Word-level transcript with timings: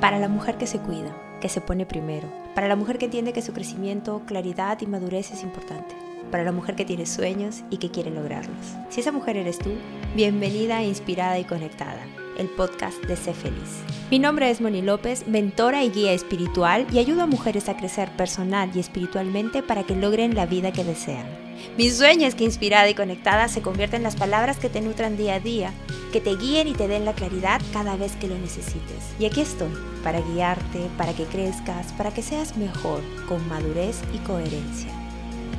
Para 0.00 0.18
la 0.18 0.28
mujer 0.28 0.56
que 0.56 0.66
se 0.66 0.78
cuida, 0.78 1.14
que 1.42 1.50
se 1.50 1.60
pone 1.60 1.84
primero. 1.84 2.26
Para 2.54 2.68
la 2.68 2.76
mujer 2.76 2.96
que 2.96 3.04
entiende 3.04 3.34
que 3.34 3.42
su 3.42 3.52
crecimiento, 3.52 4.22
claridad 4.24 4.80
y 4.80 4.86
madurez 4.86 5.30
es 5.30 5.42
importante. 5.42 5.94
Para 6.30 6.42
la 6.42 6.52
mujer 6.52 6.74
que 6.74 6.86
tiene 6.86 7.04
sueños 7.04 7.64
y 7.68 7.76
que 7.76 7.90
quiere 7.90 8.10
lograrlos. 8.10 8.76
Si 8.88 9.00
esa 9.00 9.12
mujer 9.12 9.36
eres 9.36 9.58
tú, 9.58 9.72
bienvenida, 10.16 10.82
inspirada 10.82 11.38
y 11.38 11.44
conectada 11.44 12.00
el 12.38 12.48
podcast 12.48 13.04
de 13.04 13.16
Sé 13.16 13.34
Feliz. 13.34 13.82
Mi 14.10 14.18
nombre 14.18 14.48
es 14.48 14.62
Moni 14.62 14.80
López, 14.80 15.28
mentora 15.28 15.84
y 15.84 15.90
guía 15.90 16.12
espiritual 16.12 16.86
y 16.90 16.98
ayudo 16.98 17.22
a 17.22 17.26
mujeres 17.26 17.68
a 17.68 17.76
crecer 17.76 18.08
personal 18.16 18.70
y 18.74 18.80
espiritualmente 18.80 19.62
para 19.62 19.82
que 19.82 19.94
logren 19.94 20.34
la 20.34 20.46
vida 20.46 20.72
que 20.72 20.82
desean. 20.82 21.49
Mi 21.76 21.90
sueño 21.90 22.26
es 22.26 22.34
que 22.34 22.44
inspirada 22.44 22.88
y 22.88 22.94
conectada 22.94 23.48
se 23.48 23.62
convierta 23.62 23.96
en 23.96 24.02
las 24.02 24.16
palabras 24.16 24.58
que 24.58 24.68
te 24.68 24.80
nutran 24.80 25.16
día 25.16 25.34
a 25.34 25.40
día, 25.40 25.72
que 26.12 26.20
te 26.20 26.36
guíen 26.36 26.68
y 26.68 26.72
te 26.72 26.88
den 26.88 27.04
la 27.04 27.14
claridad 27.14 27.60
cada 27.72 27.96
vez 27.96 28.16
que 28.16 28.28
lo 28.28 28.36
necesites. 28.36 29.14
Y 29.18 29.26
aquí 29.26 29.40
estoy, 29.40 29.72
para 30.02 30.20
guiarte, 30.20 30.88
para 30.98 31.14
que 31.14 31.24
crezcas, 31.24 31.92
para 31.92 32.12
que 32.12 32.22
seas 32.22 32.56
mejor, 32.56 33.02
con 33.28 33.46
madurez 33.48 34.00
y 34.12 34.18
coherencia, 34.18 34.90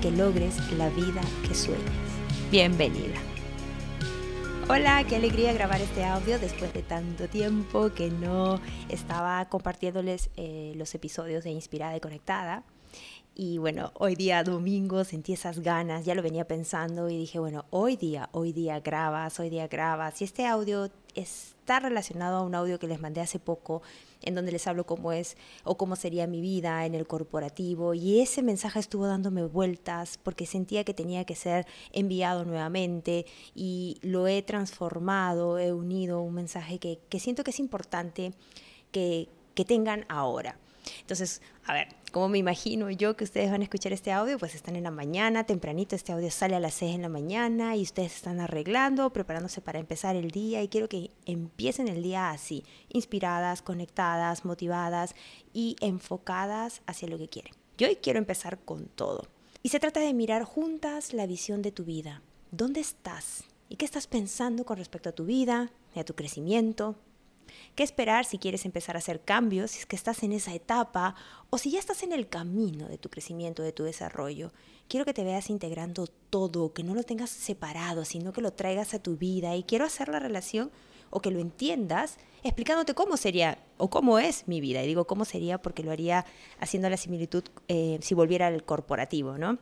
que 0.02 0.12
logres 0.12 0.56
la 0.74 0.90
vida 0.90 1.22
que 1.48 1.56
sueñas. 1.56 1.82
Bienvenida. 2.52 3.16
Hola, 4.70 5.04
qué 5.04 5.18
alegría 5.18 5.52
grabar 5.52 5.82
este 5.82 6.06
audio 6.06 6.40
después 6.40 6.74
de 6.74 6.82
tanto 6.82 7.28
tiempo 7.28 7.92
que 7.94 8.10
no 8.10 8.62
estaba 8.90 9.44
compartiéndoles 9.50 10.30
eh, 10.38 10.74
los 10.76 10.96
episodios 10.96 11.44
de 11.44 11.50
Inspirada 11.50 11.98
y 11.98 12.00
Conectada. 12.00 12.64
Y 13.34 13.60
bueno, 13.60 13.92
hoy 13.96 14.16
día 14.16 14.44
domingo 14.44 15.06
sentí 15.06 15.32
esas 15.32 15.60
ganas, 15.60 16.04
ya 16.04 16.16
lo 16.16 16.22
venía 16.22 16.46
pensando 16.46 17.10
y 17.10 17.18
dije, 17.18 17.40
bueno, 17.40 17.64
hoy 17.70 17.96
día, 17.96 18.28
hoy 18.34 18.52
día 18.52 18.82
grabas, 18.82 19.40
hoy 19.40 19.50
día 19.50 19.70
grabas. 19.70 20.20
Y 20.22 20.26
este 20.26 20.46
audio 20.46 20.90
está 21.16 21.80
relacionado 21.80 22.38
a 22.38 22.42
un 22.42 22.56
audio 22.56 22.78
que 22.78 22.88
les 22.88 23.00
mandé 23.00 23.22
hace 23.22 23.40
poco, 23.40 23.84
en 24.22 24.36
donde 24.36 24.52
les 24.52 24.68
hablo 24.68 24.86
cómo 24.86 25.14
es 25.14 25.38
o 25.64 25.78
cómo 25.78 25.96
sería 25.96 26.28
mi 26.28 26.42
vida 26.42 26.86
en 26.86 26.94
el 26.94 27.08
corporativo. 27.08 27.94
Y 27.94 28.20
ese 28.20 28.44
mensaje 28.44 28.80
estuvo 28.80 29.08
dándome 29.08 29.46
vueltas 29.46 30.20
porque 30.22 30.46
sentía 30.46 30.84
que 30.84 30.94
tenía 30.94 31.24
que 31.24 31.36
ser 31.36 31.66
enviado 31.94 32.44
nuevamente 32.44 33.26
y 33.56 33.98
lo 34.02 34.28
he 34.28 34.42
transformado, 34.42 35.58
he 35.58 35.72
unido 35.72 36.22
un 36.22 36.34
mensaje 36.34 36.80
que, 36.80 37.00
que 37.08 37.20
siento 37.20 37.46
que 37.46 37.52
es 37.52 37.60
importante 37.60 38.34
que, 38.92 39.30
que 39.56 39.64
tengan 39.64 40.06
ahora. 40.10 40.58
Entonces, 41.02 41.42
a 41.66 41.74
ver, 41.74 41.88
como 42.12 42.30
me 42.30 42.38
imagino 42.38 42.90
yo 42.90 43.16
que 43.16 43.24
ustedes 43.24 43.52
van 43.52 43.62
a 43.62 43.64
escuchar 43.64 43.94
este 43.94 44.12
audio, 44.12 44.38
pues 44.38 44.56
están 44.56 44.76
en 44.76 44.84
la 44.84 44.92
mañana, 44.92 45.46
tempranito, 45.46 45.96
este 45.96 46.12
audio 46.12 46.30
sale 46.32 46.56
a 46.56 46.60
las 46.60 46.74
6 46.76 46.96
en 46.96 47.02
la 47.02 47.10
mañana 47.10 47.76
y 47.76 47.84
ustedes 47.84 48.16
están 48.16 48.40
arreglando, 48.40 49.12
preparándose 49.12 49.62
para 49.62 49.80
empezar 49.80 50.16
el 50.16 50.32
día 50.32 50.62
y 50.62 50.68
quiero 50.68 50.90
que 50.90 51.12
empiecen 51.26 51.88
el 51.88 52.04
día 52.04 52.32
así, 52.32 52.64
inspiradas, 52.90 53.62
conectadas, 53.62 54.46
motivadas 54.46 55.16
y 55.54 55.76
enfocadas 55.80 56.82
hacia 56.86 57.08
lo 57.08 57.18
que 57.18 57.30
quieren. 57.30 57.54
Yo 57.78 57.88
hoy 57.88 57.96
quiero 57.96 58.20
empezar 58.20 58.60
con 58.60 58.88
todo. 58.88 59.28
Y 59.64 59.70
se 59.70 59.80
trata 59.80 60.00
de 60.00 60.14
mirar 60.14 60.44
juntas 60.44 61.14
la 61.14 61.28
visión 61.28 61.62
de 61.62 61.72
tu 61.72 61.86
vida. 61.86 62.22
¿Dónde 62.52 62.80
estás? 62.80 63.44
¿Y 63.70 63.78
qué 63.78 63.86
estás 63.86 64.08
pensando 64.08 64.66
con 64.66 64.78
respecto 64.78 65.10
a 65.10 65.14
tu 65.14 65.26
vida, 65.26 65.72
a 65.96 66.04
tu 66.04 66.16
crecimiento, 66.16 66.96
¿Qué 67.76 67.84
esperar 67.84 68.26
si 68.26 68.38
quieres 68.38 68.66
empezar 68.66 68.96
a 68.96 69.00
hacer 69.00 69.22
cambios, 69.22 69.72
si 69.72 69.80
es 69.80 69.86
que 69.86 69.96
estás 69.96 70.24
en 70.24 70.32
esa 70.32 70.54
etapa 70.54 71.16
o 71.50 71.58
si 71.58 71.72
ya 71.72 71.80
estás 71.80 72.04
en 72.04 72.12
el 72.12 72.28
camino 72.28 72.88
de 72.88 72.98
tu 72.98 73.10
crecimiento, 73.10 73.64
de 73.64 73.72
tu 73.72 73.84
desarrollo? 73.84 74.52
Quiero 74.88 75.06
que 75.06 75.14
te 75.14 75.24
veas 75.24 75.50
integrando 75.50 76.08
todo, 76.08 76.74
que 76.74 76.84
no 76.84 76.96
lo 76.96 77.04
tengas 77.04 77.30
separado, 77.30 78.06
sino 78.06 78.34
que 78.34 78.42
lo 78.42 78.52
traigas 78.54 78.94
a 78.94 79.00
tu 79.00 79.18
vida 79.18 79.56
y 79.56 79.64
quiero 79.64 79.86
hacer 79.86 80.10
la 80.10 80.20
relación 80.20 80.72
o 81.10 81.22
que 81.22 81.32
lo 81.32 81.40
entiendas 81.40 82.18
explicándote 82.44 82.94
cómo 82.94 83.18
sería 83.18 83.60
o 83.78 83.90
cómo 83.90 84.20
es 84.20 84.48
mi 84.48 84.62
vida. 84.62 84.84
Y 84.84 84.88
digo 84.88 85.06
cómo 85.06 85.26
sería 85.26 85.62
porque 85.62 85.84
lo 85.84 85.92
haría 85.92 86.26
haciendo 86.60 86.90
la 86.90 86.98
similitud 86.98 87.44
eh, 87.68 88.00
si 88.02 88.16
volviera 88.16 88.48
al 88.48 88.64
corporativo, 88.64 89.38
¿no? 89.38 89.60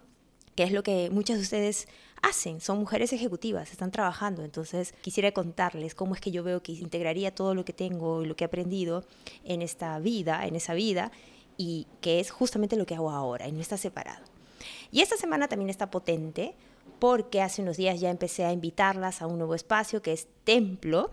Que 0.59 0.65
es 0.65 0.73
lo 0.73 0.83
que 0.83 1.09
muchas 1.09 1.37
de 1.37 1.43
ustedes 1.43 1.87
hacen, 2.21 2.59
son 2.59 2.79
mujeres 2.79 3.13
ejecutivas, 3.13 3.71
están 3.71 3.91
trabajando. 3.91 4.43
Entonces 4.43 4.93
quisiera 4.99 5.31
contarles 5.31 5.95
cómo 5.95 6.15
es 6.15 6.19
que 6.19 6.31
yo 6.31 6.43
veo 6.43 6.61
que 6.61 6.73
integraría 6.73 7.33
todo 7.33 7.55
lo 7.55 7.63
que 7.63 7.71
tengo 7.71 8.21
y 8.23 8.25
lo 8.25 8.35
que 8.35 8.43
he 8.43 8.47
aprendido 8.47 9.05
en 9.45 9.61
esta 9.61 9.97
vida, 9.99 10.45
en 10.45 10.57
esa 10.57 10.73
vida, 10.73 11.13
y 11.55 11.87
que 12.01 12.19
es 12.19 12.29
justamente 12.29 12.75
lo 12.75 12.85
que 12.85 12.95
hago 12.95 13.09
ahora, 13.09 13.47
y 13.47 13.53
no 13.53 13.61
está 13.61 13.77
separado. 13.77 14.25
Y 14.91 14.99
esta 14.99 15.15
semana 15.15 15.47
también 15.47 15.69
está 15.69 15.89
potente 15.89 16.55
porque 16.99 17.41
hace 17.41 17.61
unos 17.61 17.77
días 17.77 18.01
ya 18.01 18.09
empecé 18.09 18.43
a 18.43 18.51
invitarlas 18.51 19.21
a 19.21 19.27
un 19.27 19.37
nuevo 19.37 19.55
espacio 19.55 20.01
que 20.01 20.11
es 20.11 20.27
Templo, 20.43 21.09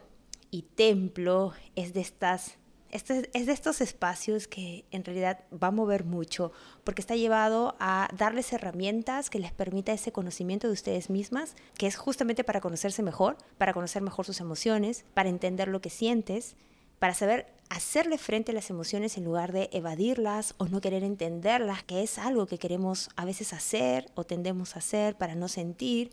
y 0.51 0.63
Templo 0.63 1.53
es 1.77 1.95
de 1.95 2.01
estas 2.01 2.57
este 2.91 3.31
es 3.33 3.47
de 3.47 3.53
estos 3.53 3.81
espacios 3.81 4.47
que 4.47 4.85
en 4.91 5.05
realidad 5.05 5.41
va 5.53 5.69
a 5.69 5.73
mover 5.73 6.05
mucho 6.05 6.53
porque 6.85 7.01
está 7.01 7.17
llevado 7.17 7.77
a 7.79 8.09
darles 8.17 8.53
herramientas 8.53 9.31
que 9.31 9.39
les 9.39 9.53
permita 9.53 9.93
ese 9.93 10.13
conocimiento 10.13 10.67
de 10.67 10.73
ustedes 10.73 11.11
mismas, 11.11 11.55
que 11.77 11.87
es 11.87 11.97
justamente 11.97 12.45
para 12.45 12.61
conocerse 12.61 13.03
mejor, 13.03 13.37
para 13.59 13.73
conocer 13.73 14.03
mejor 14.03 14.27
sus 14.27 14.41
emociones, 14.41 15.05
para 15.15 15.29
entender 15.29 15.69
lo 15.69 15.81
que 15.81 15.91
sientes, 15.91 16.57
para 16.99 17.15
saber 17.15 17.47
hacerle 17.69 18.19
frente 18.19 18.53
a 18.53 18.55
las 18.55 18.71
emociones 18.71 19.19
en 19.19 19.25
lugar 19.25 19.53
de 19.53 19.69
evadirlas 19.73 20.55
o 20.59 20.67
no 20.67 20.81
querer 20.81 21.03
entenderlas, 21.03 21.83
que 21.83 22.03
es 22.03 22.19
algo 22.19 22.47
que 22.47 22.59
queremos 22.59 23.11
a 23.17 23.25
veces 23.25 23.53
hacer 23.53 24.11
o 24.15 24.25
tendemos 24.25 24.77
a 24.77 24.79
hacer 24.79 25.17
para 25.17 25.35
no 25.35 25.49
sentir, 25.49 26.13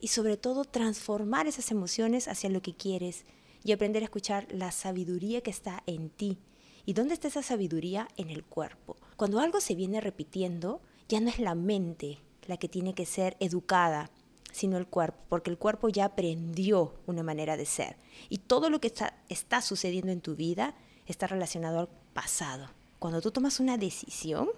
y 0.00 0.08
sobre 0.08 0.36
todo 0.36 0.64
transformar 0.64 1.46
esas 1.46 1.70
emociones 1.70 2.28
hacia 2.28 2.50
lo 2.50 2.62
que 2.62 2.74
quieres 2.74 3.24
y 3.64 3.72
aprender 3.72 4.02
a 4.02 4.06
escuchar 4.06 4.46
la 4.50 4.72
sabiduría 4.72 5.40
que 5.40 5.50
está 5.50 5.82
en 5.86 6.10
ti. 6.10 6.38
¿Y 6.86 6.94
dónde 6.94 7.14
está 7.14 7.28
esa 7.28 7.42
sabiduría? 7.42 8.08
En 8.16 8.30
el 8.30 8.44
cuerpo. 8.44 8.96
Cuando 9.16 9.40
algo 9.40 9.60
se 9.60 9.74
viene 9.74 10.00
repitiendo, 10.00 10.80
ya 11.08 11.20
no 11.20 11.28
es 11.28 11.38
la 11.38 11.54
mente 11.54 12.18
la 12.46 12.56
que 12.56 12.68
tiene 12.68 12.94
que 12.94 13.06
ser 13.06 13.36
educada, 13.40 14.10
sino 14.52 14.78
el 14.78 14.86
cuerpo, 14.86 15.18
porque 15.28 15.50
el 15.50 15.58
cuerpo 15.58 15.88
ya 15.88 16.06
aprendió 16.06 16.94
una 17.06 17.22
manera 17.22 17.56
de 17.56 17.66
ser. 17.66 17.96
Y 18.28 18.38
todo 18.38 18.70
lo 18.70 18.80
que 18.80 18.88
está, 18.88 19.14
está 19.28 19.60
sucediendo 19.60 20.10
en 20.12 20.20
tu 20.20 20.34
vida 20.34 20.74
está 21.06 21.26
relacionado 21.26 21.78
al 21.80 21.88
pasado. 22.14 22.70
Cuando 22.98 23.20
tú 23.20 23.30
tomas 23.30 23.60
una 23.60 23.76
decisión, 23.76 24.48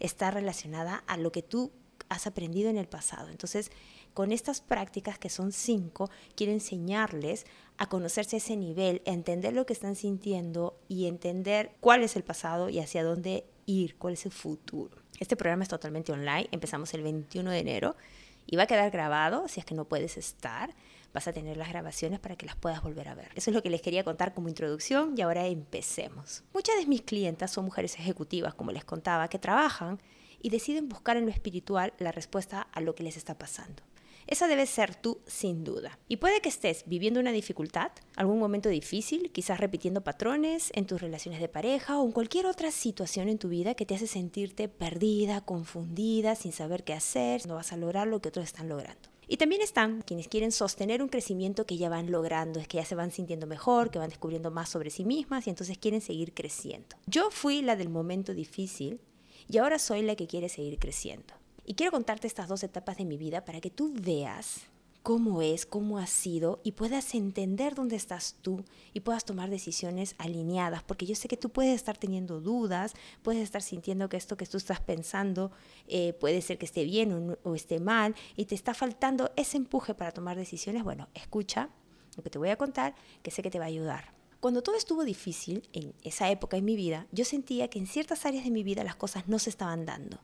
está 0.00 0.30
relacionada 0.30 1.04
a 1.06 1.16
lo 1.16 1.32
que 1.32 1.42
tú 1.42 1.70
has 2.08 2.26
aprendido 2.26 2.70
en 2.70 2.78
el 2.78 2.88
pasado. 2.88 3.28
Entonces, 3.28 3.70
con 4.18 4.32
estas 4.32 4.60
prácticas, 4.60 5.16
que 5.16 5.28
son 5.28 5.52
cinco, 5.52 6.10
quiero 6.34 6.52
enseñarles 6.52 7.46
a 7.76 7.88
conocerse 7.88 8.34
a 8.34 8.38
ese 8.38 8.56
nivel, 8.56 9.00
a 9.06 9.12
entender 9.12 9.52
lo 9.52 9.64
que 9.64 9.72
están 9.72 9.94
sintiendo 9.94 10.76
y 10.88 11.06
entender 11.06 11.76
cuál 11.78 12.02
es 12.02 12.16
el 12.16 12.24
pasado 12.24 12.68
y 12.68 12.80
hacia 12.80 13.04
dónde 13.04 13.44
ir, 13.66 13.94
cuál 13.94 14.14
es 14.14 14.26
el 14.26 14.32
futuro. 14.32 14.96
Este 15.20 15.36
programa 15.36 15.62
es 15.62 15.68
totalmente 15.68 16.10
online, 16.10 16.48
empezamos 16.50 16.92
el 16.94 17.04
21 17.04 17.48
de 17.48 17.58
enero 17.60 17.94
y 18.44 18.56
va 18.56 18.64
a 18.64 18.66
quedar 18.66 18.90
grabado, 18.90 19.46
si 19.46 19.60
es 19.60 19.64
que 19.64 19.76
no 19.76 19.84
puedes 19.84 20.16
estar, 20.16 20.74
vas 21.14 21.28
a 21.28 21.32
tener 21.32 21.56
las 21.56 21.68
grabaciones 21.68 22.18
para 22.18 22.34
que 22.34 22.44
las 22.44 22.56
puedas 22.56 22.82
volver 22.82 23.06
a 23.06 23.14
ver. 23.14 23.30
Eso 23.36 23.50
es 23.50 23.54
lo 23.54 23.62
que 23.62 23.70
les 23.70 23.82
quería 23.82 24.02
contar 24.02 24.34
como 24.34 24.48
introducción 24.48 25.14
y 25.16 25.20
ahora 25.20 25.46
empecemos. 25.46 26.42
Muchas 26.52 26.74
de 26.76 26.86
mis 26.86 27.02
clientas 27.02 27.52
son 27.52 27.66
mujeres 27.66 27.94
ejecutivas, 27.94 28.54
como 28.54 28.72
les 28.72 28.84
contaba, 28.84 29.28
que 29.28 29.38
trabajan 29.38 30.00
y 30.42 30.50
deciden 30.50 30.88
buscar 30.88 31.16
en 31.16 31.26
lo 31.26 31.30
espiritual 31.30 31.92
la 31.98 32.10
respuesta 32.10 32.62
a 32.72 32.80
lo 32.80 32.96
que 32.96 33.04
les 33.04 33.16
está 33.16 33.38
pasando. 33.38 33.87
Esa 34.28 34.46
debe 34.46 34.66
ser 34.66 34.94
tú 34.94 35.22
sin 35.26 35.64
duda. 35.64 35.98
Y 36.06 36.18
puede 36.18 36.42
que 36.42 36.50
estés 36.50 36.84
viviendo 36.84 37.18
una 37.18 37.32
dificultad, 37.32 37.92
algún 38.14 38.38
momento 38.38 38.68
difícil, 38.68 39.32
quizás 39.32 39.58
repitiendo 39.58 40.04
patrones 40.04 40.70
en 40.74 40.86
tus 40.86 41.00
relaciones 41.00 41.40
de 41.40 41.48
pareja 41.48 41.98
o 41.98 42.04
en 42.04 42.12
cualquier 42.12 42.44
otra 42.44 42.70
situación 42.70 43.30
en 43.30 43.38
tu 43.38 43.48
vida 43.48 43.74
que 43.74 43.86
te 43.86 43.94
hace 43.94 44.06
sentirte 44.06 44.68
perdida, 44.68 45.40
confundida, 45.40 46.34
sin 46.34 46.52
saber 46.52 46.84
qué 46.84 46.92
hacer, 46.92 47.46
no 47.46 47.54
vas 47.54 47.72
a 47.72 47.78
lograr 47.78 48.06
lo 48.06 48.20
que 48.20 48.28
otros 48.28 48.44
están 48.44 48.68
logrando. 48.68 49.08
Y 49.26 49.38
también 49.38 49.62
están 49.62 50.02
quienes 50.02 50.28
quieren 50.28 50.52
sostener 50.52 51.02
un 51.02 51.08
crecimiento 51.08 51.64
que 51.64 51.78
ya 51.78 51.88
van 51.88 52.10
logrando, 52.10 52.60
es 52.60 52.68
que 52.68 52.76
ya 52.76 52.84
se 52.84 52.94
van 52.94 53.10
sintiendo 53.10 53.46
mejor, 53.46 53.90
que 53.90 53.98
van 53.98 54.10
descubriendo 54.10 54.50
más 54.50 54.68
sobre 54.68 54.90
sí 54.90 55.06
mismas 55.06 55.46
y 55.46 55.50
entonces 55.50 55.78
quieren 55.78 56.02
seguir 56.02 56.34
creciendo. 56.34 56.96
Yo 57.06 57.30
fui 57.30 57.62
la 57.62 57.76
del 57.76 57.88
momento 57.88 58.34
difícil 58.34 59.00
y 59.48 59.56
ahora 59.56 59.78
soy 59.78 60.02
la 60.02 60.16
que 60.16 60.26
quiere 60.26 60.50
seguir 60.50 60.78
creciendo. 60.78 61.32
Y 61.68 61.74
quiero 61.74 61.92
contarte 61.92 62.26
estas 62.26 62.48
dos 62.48 62.62
etapas 62.62 62.96
de 62.96 63.04
mi 63.04 63.18
vida 63.18 63.44
para 63.44 63.60
que 63.60 63.68
tú 63.68 63.92
veas 63.94 64.62
cómo 65.02 65.42
es, 65.42 65.66
cómo 65.66 65.98
ha 65.98 66.06
sido 66.06 66.60
y 66.64 66.72
puedas 66.72 67.14
entender 67.14 67.74
dónde 67.74 67.94
estás 67.94 68.36
tú 68.40 68.64
y 68.94 69.00
puedas 69.00 69.26
tomar 69.26 69.50
decisiones 69.50 70.14
alineadas, 70.16 70.82
porque 70.82 71.04
yo 71.04 71.14
sé 71.14 71.28
que 71.28 71.36
tú 71.36 71.50
puedes 71.50 71.74
estar 71.74 71.98
teniendo 71.98 72.40
dudas, 72.40 72.94
puedes 73.22 73.42
estar 73.42 73.60
sintiendo 73.60 74.08
que 74.08 74.16
esto 74.16 74.38
que 74.38 74.46
tú 74.46 74.56
estás 74.56 74.80
pensando 74.80 75.52
eh, 75.88 76.14
puede 76.14 76.40
ser 76.40 76.56
que 76.56 76.64
esté 76.64 76.84
bien 76.84 77.36
o, 77.44 77.50
o 77.50 77.54
esté 77.54 77.80
mal 77.80 78.14
y 78.34 78.46
te 78.46 78.54
está 78.54 78.72
faltando 78.72 79.30
ese 79.36 79.58
empuje 79.58 79.92
para 79.92 80.12
tomar 80.12 80.38
decisiones. 80.38 80.84
Bueno, 80.84 81.08
escucha 81.12 81.68
lo 82.16 82.22
que 82.22 82.30
te 82.30 82.38
voy 82.38 82.48
a 82.48 82.56
contar, 82.56 82.94
que 83.22 83.30
sé 83.30 83.42
que 83.42 83.50
te 83.50 83.58
va 83.58 83.66
a 83.66 83.68
ayudar. 83.68 84.14
Cuando 84.40 84.62
todo 84.62 84.74
estuvo 84.76 85.04
difícil 85.04 85.68
en 85.74 85.92
esa 86.02 86.30
época 86.30 86.56
en 86.56 86.64
mi 86.64 86.76
vida, 86.76 87.06
yo 87.12 87.26
sentía 87.26 87.68
que 87.68 87.78
en 87.78 87.86
ciertas 87.86 88.24
áreas 88.24 88.44
de 88.44 88.50
mi 88.50 88.62
vida 88.62 88.84
las 88.84 88.96
cosas 88.96 89.28
no 89.28 89.38
se 89.38 89.50
estaban 89.50 89.84
dando 89.84 90.18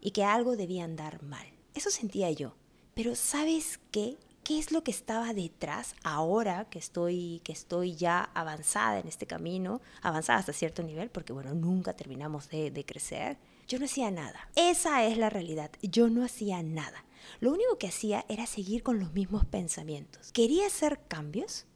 y 0.00 0.10
que 0.12 0.24
algo 0.24 0.56
debía 0.56 0.84
andar 0.84 1.22
mal. 1.22 1.46
Eso 1.74 1.90
sentía 1.90 2.30
yo. 2.30 2.54
Pero 2.94 3.14
¿sabes 3.14 3.80
qué? 3.90 4.18
qué 4.50 4.58
es 4.58 4.72
lo 4.72 4.82
que 4.82 4.90
estaba 4.90 5.32
detrás 5.32 5.94
ahora 6.02 6.68
que 6.70 6.78
estoy, 6.78 7.40
que 7.44 7.52
estoy 7.52 7.94
ya 7.94 8.30
avanzada 8.34 8.98
en 8.98 9.08
este 9.08 9.26
camino, 9.26 9.80
avanzada 10.02 10.38
hasta 10.38 10.52
cierto 10.52 10.82
nivel, 10.82 11.10
porque 11.10 11.32
bueno, 11.32 11.54
nunca 11.54 11.94
terminamos 11.94 12.48
de, 12.48 12.70
de 12.70 12.84
crecer. 12.84 13.38
Yo 13.68 13.78
no 13.78 13.84
hacía 13.84 14.10
nada. 14.10 14.48
Esa 14.56 15.04
es 15.04 15.18
la 15.18 15.30
realidad. 15.30 15.70
Yo 15.82 16.08
no 16.08 16.24
hacía 16.24 16.62
nada. 16.62 17.04
Lo 17.38 17.52
único 17.52 17.78
que 17.78 17.88
hacía 17.88 18.24
era 18.28 18.46
seguir 18.46 18.82
con 18.82 18.98
los 18.98 19.12
mismos 19.12 19.44
pensamientos. 19.44 20.32
Quería 20.32 20.66
hacer 20.66 21.00
cambios, 21.06 21.66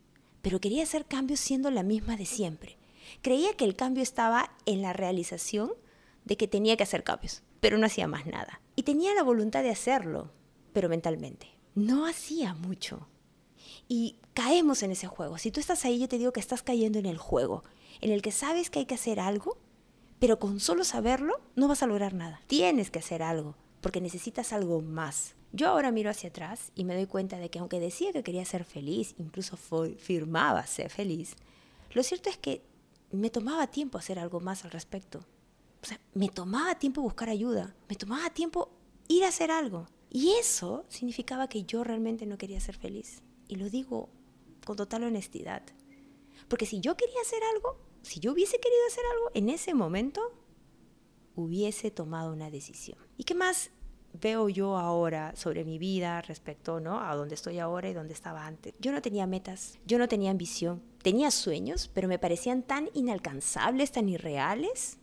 pero 0.43 0.61
quería 0.61 0.83
hacer 0.83 1.07
cambios 1.07 1.41
siendo 1.41 1.71
la 1.71 1.83
misma 1.83 2.17
de 2.17 2.27
siempre. 2.27 2.77
Creía 3.23 3.55
que 3.55 3.65
el 3.65 3.77
cambio 3.77 4.03
estaba 4.03 4.51
en 4.67 4.83
la 4.83 4.93
realización 4.93 5.73
de 6.25 6.37
que 6.37 6.49
tenía 6.49 6.77
que 6.77 6.83
hacer 6.83 7.05
cambios, 7.05 7.43
pero 7.65 7.79
no 7.79 7.87
hacía 7.87 8.07
más 8.07 8.27
nada. 8.27 8.61
Y 8.77 8.83
tenía 8.83 9.15
la 9.15 9.23
voluntad 9.23 9.63
de 9.63 9.71
hacerlo, 9.71 10.31
pero 10.75 10.91
mentalmente. 10.91 11.49
No 11.75 12.05
hacía 12.05 12.53
mucho. 12.53 13.09
Y 13.89 14.19
caemos 14.35 14.83
en 14.83 14.91
ese 14.91 15.07
juego. 15.07 15.39
Si 15.39 15.51
tú 15.51 15.61
estás 15.61 15.87
ahí, 15.87 15.99
yo 15.99 16.07
te 16.07 16.19
digo 16.19 16.31
que 16.31 16.41
estás 16.41 16.63
cayendo 16.63 16.99
en 16.99 17.07
el 17.07 17.17
juego, 17.17 17.65
en 18.03 18.13
el 18.13 18.21
que 18.21 18.33
sabes 18.33 18.69
que 18.69 18.81
hay 18.81 18.85
que 18.85 18.97
hacer 18.97 19.19
algo, 19.19 19.57
pero 20.19 20.39
con 20.39 20.61
solo 20.61 20.85
saberlo 20.85 21.41
no 21.57 21.67
vas 21.67 21.83
a 21.83 21.87
lograr 21.87 22.13
nada. 22.13 22.43
Tienes 22.49 22.91
que 22.91 22.99
hacer 22.99 23.23
algo, 23.23 23.57
porque 23.81 24.03
necesitas 24.03 24.53
algo 24.53 24.83
más. 24.83 25.35
Yo 25.53 25.69
ahora 25.69 25.91
miro 25.91 26.11
hacia 26.11 26.29
atrás 26.29 26.71
y 26.75 26.85
me 26.85 26.95
doy 26.95 27.07
cuenta 27.07 27.39
de 27.39 27.49
que 27.49 27.61
aunque 27.61 27.81
decía 27.81 28.13
que 28.13 28.23
quería 28.23 28.45
ser 28.45 28.65
feliz, 28.65 29.15
incluso 29.17 29.57
firmaba 29.57 30.67
ser 30.67 30.91
feliz, 30.91 31.35
lo 31.95 32.03
cierto 32.03 32.29
es 32.29 32.37
que 32.37 32.61
me 33.11 33.31
tomaba 33.31 33.69
tiempo 33.69 33.97
hacer 33.97 34.19
algo 34.19 34.41
más 34.41 34.67
al 34.67 34.71
respecto. 34.71 35.25
O 35.85 35.87
sea, 35.87 36.01
me 36.15 36.31
tomaba 36.31 36.79
tiempo 36.79 37.03
buscar 37.03 37.29
ayuda, 37.29 37.77
me 37.91 37.95
tomaba 37.95 38.31
tiempo 38.31 38.71
ir 39.07 39.23
a 39.23 39.29
hacer 39.29 39.51
algo. 39.51 39.87
Y 40.09 40.31
eso 40.31 40.87
significaba 40.89 41.47
que 41.47 41.65
yo 41.65 41.85
realmente 41.85 42.25
no 42.25 42.39
quería 42.39 42.59
ser 42.59 42.75
feliz. 42.75 43.23
Y 43.49 43.57
lo 43.57 43.69
digo 43.69 44.09
con 44.65 44.77
total 44.77 45.05
honestidad. 45.05 45.63
Porque 46.49 46.65
si 46.65 46.81
yo 46.81 46.97
quería 46.97 47.21
hacer 47.21 47.43
algo, 47.55 47.77
si 48.01 48.19
yo 48.19 48.33
hubiese 48.33 48.59
querido 48.61 48.81
hacer 48.89 49.05
algo, 49.13 49.31
en 49.35 49.51
ese 49.51 49.75
momento 49.75 50.23
hubiese 51.35 51.91
tomado 51.91 52.33
una 52.33 52.51
decisión. 52.51 52.97
¿Y 53.19 53.25
qué 53.25 53.35
más 53.35 53.71
veo 54.15 54.49
yo 54.49 54.79
ahora 54.79 55.37
sobre 55.37 55.67
mi 55.67 55.77
vida 55.77 56.23
respecto 56.23 56.81
¿no? 56.81 56.99
a 56.99 57.15
dónde 57.15 57.35
estoy 57.35 57.59
ahora 57.59 57.91
y 57.91 57.93
dónde 57.93 58.15
estaba 58.15 58.47
antes? 58.47 58.73
Yo 58.79 58.91
no 58.91 59.03
tenía 59.03 59.27
metas, 59.27 59.79
yo 59.85 59.99
no 59.99 60.09
tenía 60.09 60.31
ambición, 60.31 60.83
tenía 61.03 61.31
sueños, 61.31 61.91
pero 61.93 62.09
me 62.09 62.19
parecían 62.19 62.63
tan 62.63 62.89
inalcanzables, 62.95 63.93
tan 63.93 64.09
irreales, 64.09 64.99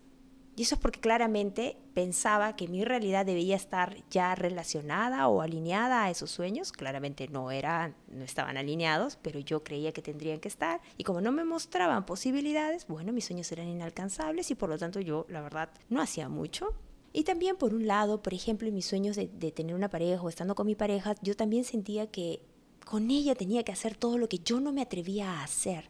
y 0.55 0.63
eso 0.63 0.75
es 0.75 0.81
porque 0.81 0.99
claramente 0.99 1.77
pensaba 1.93 2.55
que 2.57 2.67
mi 2.67 2.83
realidad 2.83 3.25
debía 3.25 3.55
estar 3.55 3.95
ya 4.09 4.35
relacionada 4.35 5.27
o 5.29 5.41
alineada 5.41 6.03
a 6.03 6.09
esos 6.09 6.29
sueños. 6.29 6.73
Claramente 6.73 7.29
no 7.29 7.51
eran, 7.51 7.95
no 8.09 8.25
estaban 8.25 8.57
alineados, 8.57 9.17
pero 9.21 9.39
yo 9.39 9.63
creía 9.63 9.93
que 9.93 10.01
tendrían 10.01 10.41
que 10.41 10.49
estar. 10.49 10.81
Y 10.97 11.05
como 11.05 11.21
no 11.21 11.31
me 11.31 11.45
mostraban 11.45 12.05
posibilidades, 12.05 12.85
bueno, 12.87 13.13
mis 13.13 13.25
sueños 13.25 13.49
eran 13.51 13.67
inalcanzables 13.69 14.51
y 14.51 14.55
por 14.55 14.67
lo 14.67 14.77
tanto 14.77 14.99
yo, 14.99 15.25
la 15.29 15.41
verdad, 15.41 15.69
no 15.89 16.01
hacía 16.01 16.27
mucho. 16.27 16.75
Y 17.13 17.23
también 17.23 17.55
por 17.55 17.73
un 17.73 17.87
lado, 17.87 18.21
por 18.21 18.33
ejemplo, 18.33 18.67
en 18.67 18.75
mis 18.75 18.85
sueños 18.85 19.15
de, 19.15 19.29
de 19.29 19.51
tener 19.53 19.73
una 19.73 19.89
pareja 19.89 20.21
o 20.21 20.29
estando 20.29 20.55
con 20.55 20.67
mi 20.67 20.75
pareja, 20.75 21.15
yo 21.21 21.35
también 21.35 21.63
sentía 21.63 22.07
que 22.07 22.41
con 22.85 23.09
ella 23.09 23.35
tenía 23.35 23.63
que 23.63 23.71
hacer 23.71 23.95
todo 23.95 24.17
lo 24.17 24.27
que 24.27 24.39
yo 24.39 24.59
no 24.59 24.73
me 24.73 24.81
atrevía 24.81 25.31
a 25.31 25.43
hacer. 25.43 25.89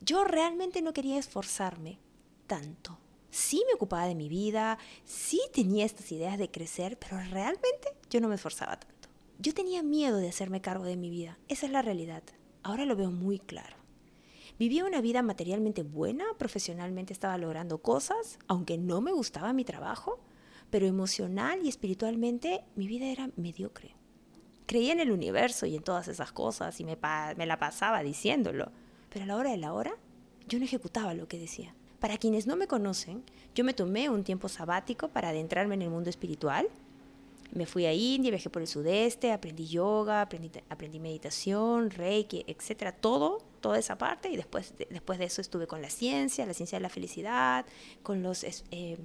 Yo 0.00 0.22
realmente 0.22 0.82
no 0.82 0.92
quería 0.92 1.18
esforzarme 1.18 1.98
tanto 2.46 2.98
sí 3.38 3.62
me 3.66 3.74
ocupaba 3.74 4.06
de 4.06 4.14
mi 4.14 4.28
vida, 4.28 4.78
sí 5.04 5.40
tenía 5.52 5.86
estas 5.86 6.10
ideas 6.12 6.38
de 6.38 6.50
crecer, 6.50 6.98
pero 6.98 7.18
realmente 7.30 7.88
yo 8.10 8.20
no 8.20 8.28
me 8.28 8.34
esforzaba 8.34 8.78
tanto. 8.78 9.08
Yo 9.38 9.54
tenía 9.54 9.82
miedo 9.82 10.18
de 10.18 10.28
hacerme 10.28 10.60
cargo 10.60 10.84
de 10.84 10.96
mi 10.96 11.08
vida, 11.08 11.38
esa 11.48 11.66
es 11.66 11.72
la 11.72 11.82
realidad. 11.82 12.24
Ahora 12.64 12.84
lo 12.84 12.96
veo 12.96 13.10
muy 13.10 13.38
claro. 13.38 13.76
Vivía 14.58 14.84
una 14.84 15.00
vida 15.00 15.22
materialmente 15.22 15.84
buena, 15.84 16.24
profesionalmente 16.36 17.12
estaba 17.12 17.38
logrando 17.38 17.78
cosas, 17.78 18.40
aunque 18.48 18.76
no 18.76 19.00
me 19.00 19.12
gustaba 19.12 19.52
mi 19.52 19.64
trabajo, 19.64 20.18
pero 20.70 20.86
emocional 20.86 21.60
y 21.64 21.68
espiritualmente 21.68 22.64
mi 22.74 22.88
vida 22.88 23.06
era 23.06 23.30
mediocre. 23.36 23.94
Creía 24.66 24.92
en 24.92 25.00
el 25.00 25.12
universo 25.12 25.64
y 25.64 25.76
en 25.76 25.84
todas 25.84 26.08
esas 26.08 26.32
cosas 26.32 26.80
y 26.80 26.84
me, 26.84 26.98
me 27.36 27.46
la 27.46 27.58
pasaba 27.60 28.02
diciéndolo, 28.02 28.72
pero 29.10 29.22
a 29.22 29.28
la 29.28 29.36
hora 29.36 29.52
de 29.52 29.58
la 29.58 29.72
hora 29.72 29.94
yo 30.48 30.58
no 30.58 30.64
ejecutaba 30.64 31.14
lo 31.14 31.28
que 31.28 31.38
decía. 31.38 31.74
Para 32.00 32.16
quienes 32.16 32.46
no 32.46 32.56
me 32.56 32.68
conocen, 32.68 33.24
yo 33.54 33.64
me 33.64 33.74
tomé 33.74 34.08
un 34.08 34.22
tiempo 34.22 34.48
sabático 34.48 35.08
para 35.08 35.30
adentrarme 35.30 35.74
en 35.74 35.82
el 35.82 35.90
mundo 35.90 36.10
espiritual. 36.10 36.68
Me 37.52 37.66
fui 37.66 37.86
a 37.86 37.92
India, 37.92 38.30
viajé 38.30 38.50
por 38.50 38.62
el 38.62 38.68
sudeste, 38.68 39.32
aprendí 39.32 39.66
yoga, 39.66 40.20
aprendí, 40.20 41.00
meditación, 41.00 41.90
reiki, 41.90 42.44
etcétera, 42.46 42.92
todo, 42.92 43.38
toda 43.60 43.78
esa 43.78 43.98
parte. 43.98 44.30
Y 44.30 44.36
después 44.36 44.76
de, 44.76 44.86
después 44.90 45.18
de 45.18 45.24
eso 45.24 45.40
estuve 45.40 45.66
con 45.66 45.82
la 45.82 45.90
ciencia, 45.90 46.46
la 46.46 46.54
ciencia 46.54 46.78
de 46.78 46.82
la 46.82 46.88
felicidad, 46.88 47.66
con 48.02 48.22
los 48.22 48.44
eh, 48.44 48.98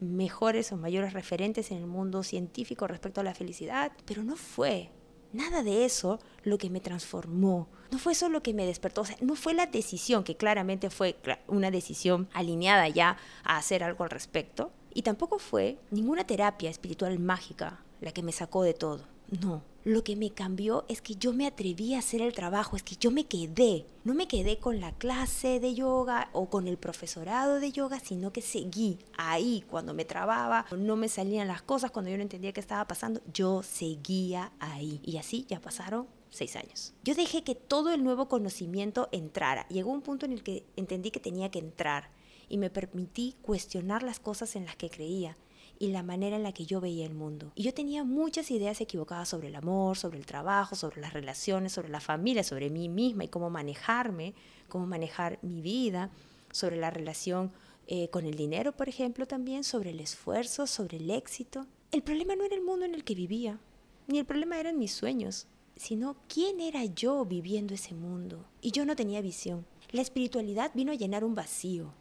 mejores 0.00 0.72
o 0.72 0.76
mayores 0.76 1.12
referentes 1.12 1.70
en 1.70 1.76
el 1.76 1.86
mundo 1.86 2.22
científico 2.22 2.88
respecto 2.88 3.20
a 3.20 3.24
la 3.24 3.34
felicidad. 3.34 3.92
Pero 4.06 4.24
no 4.24 4.34
fue 4.34 4.90
nada 5.32 5.62
de 5.62 5.84
eso 5.84 6.18
lo 6.42 6.58
que 6.58 6.70
me 6.70 6.80
transformó. 6.80 7.68
No 7.90 7.98
fue 7.98 8.12
eso 8.12 8.28
lo 8.28 8.42
que 8.42 8.54
me 8.54 8.66
despertó, 8.66 9.04
no 9.20 9.34
fue 9.34 9.54
la 9.54 9.66
decisión, 9.66 10.24
que 10.24 10.36
claramente 10.36 10.90
fue 10.90 11.16
una 11.48 11.70
decisión 11.70 12.28
alineada 12.32 12.88
ya 12.88 13.16
a 13.44 13.56
hacer 13.56 13.82
algo 13.82 14.04
al 14.04 14.10
respecto, 14.10 14.72
y 14.94 15.02
tampoco 15.02 15.38
fue 15.38 15.78
ninguna 15.90 16.26
terapia 16.26 16.70
espiritual 16.70 17.18
mágica 17.18 17.80
la 18.00 18.12
que 18.12 18.22
me 18.22 18.32
sacó 18.32 18.62
de 18.62 18.74
todo. 18.74 19.04
No, 19.42 19.62
lo 19.84 20.04
que 20.04 20.16
me 20.16 20.30
cambió 20.30 20.84
es 20.88 21.00
que 21.00 21.16
yo 21.16 21.32
me 21.32 21.46
atreví 21.46 21.94
a 21.94 22.00
hacer 22.00 22.20
el 22.20 22.32
trabajo, 22.32 22.76
es 22.76 22.82
que 22.82 22.96
yo 22.96 23.10
me 23.10 23.24
quedé. 23.24 23.86
No 24.04 24.14
me 24.14 24.28
quedé 24.28 24.58
con 24.58 24.80
la 24.80 24.92
clase 24.92 25.60
de 25.60 25.74
yoga 25.74 26.30
o 26.32 26.48
con 26.50 26.68
el 26.68 26.76
profesorado 26.76 27.60
de 27.60 27.72
yoga, 27.72 28.00
sino 28.00 28.32
que 28.32 28.42
seguí 28.42 28.98
ahí 29.16 29.64
cuando 29.68 29.94
me 29.94 30.04
trababa, 30.04 30.66
no 30.76 30.96
me 30.96 31.08
salían 31.08 31.48
las 31.48 31.62
cosas, 31.62 31.90
cuando 31.90 32.10
yo 32.10 32.16
no 32.16 32.22
entendía 32.22 32.52
qué 32.52 32.60
estaba 32.60 32.86
pasando, 32.86 33.20
yo 33.32 33.62
seguía 33.62 34.52
ahí. 34.58 35.00
Y 35.02 35.16
así 35.16 35.46
ya 35.48 35.60
pasaron 35.60 36.06
seis 36.30 36.56
años. 36.56 36.94
Yo 37.02 37.14
dejé 37.14 37.42
que 37.42 37.54
todo 37.54 37.92
el 37.92 38.04
nuevo 38.04 38.28
conocimiento 38.28 39.08
entrara. 39.12 39.66
Llegó 39.68 39.90
un 39.90 40.02
punto 40.02 40.26
en 40.26 40.32
el 40.32 40.42
que 40.42 40.64
entendí 40.76 41.10
que 41.10 41.20
tenía 41.20 41.50
que 41.50 41.58
entrar 41.58 42.10
y 42.48 42.58
me 42.58 42.70
permití 42.70 43.36
cuestionar 43.42 44.02
las 44.02 44.20
cosas 44.20 44.56
en 44.56 44.64
las 44.64 44.76
que 44.76 44.90
creía 44.90 45.36
y 45.80 45.88
la 45.88 46.02
manera 46.02 46.36
en 46.36 46.42
la 46.42 46.52
que 46.52 46.66
yo 46.66 46.78
veía 46.80 47.06
el 47.06 47.14
mundo. 47.14 47.52
Y 47.54 47.62
yo 47.62 47.72
tenía 47.72 48.04
muchas 48.04 48.50
ideas 48.50 48.80
equivocadas 48.82 49.30
sobre 49.30 49.48
el 49.48 49.56
amor, 49.56 49.96
sobre 49.96 50.18
el 50.18 50.26
trabajo, 50.26 50.76
sobre 50.76 51.00
las 51.00 51.14
relaciones, 51.14 51.72
sobre 51.72 51.88
la 51.88 52.00
familia, 52.00 52.44
sobre 52.44 52.68
mí 52.68 52.90
misma 52.90 53.24
y 53.24 53.28
cómo 53.28 53.48
manejarme, 53.48 54.34
cómo 54.68 54.86
manejar 54.86 55.38
mi 55.40 55.62
vida, 55.62 56.10
sobre 56.52 56.76
la 56.76 56.90
relación 56.90 57.50
eh, 57.86 58.08
con 58.10 58.26
el 58.26 58.36
dinero, 58.36 58.72
por 58.72 58.90
ejemplo, 58.90 59.26
también, 59.26 59.64
sobre 59.64 59.90
el 59.90 60.00
esfuerzo, 60.00 60.66
sobre 60.66 60.98
el 60.98 61.10
éxito. 61.10 61.66
El 61.92 62.02
problema 62.02 62.36
no 62.36 62.44
era 62.44 62.54
el 62.54 62.62
mundo 62.62 62.84
en 62.84 62.94
el 62.94 63.02
que 63.02 63.14
vivía, 63.14 63.58
ni 64.06 64.18
el 64.18 64.26
problema 64.26 64.60
eran 64.60 64.78
mis 64.78 64.92
sueños, 64.92 65.46
sino 65.76 66.14
quién 66.28 66.60
era 66.60 66.84
yo 66.84 67.24
viviendo 67.24 67.72
ese 67.72 67.94
mundo. 67.94 68.44
Y 68.60 68.72
yo 68.72 68.84
no 68.84 68.96
tenía 68.96 69.22
visión. 69.22 69.64
La 69.92 70.02
espiritualidad 70.02 70.72
vino 70.74 70.92
a 70.92 70.96
llenar 70.96 71.24
un 71.24 71.34
vacío, 71.34 71.94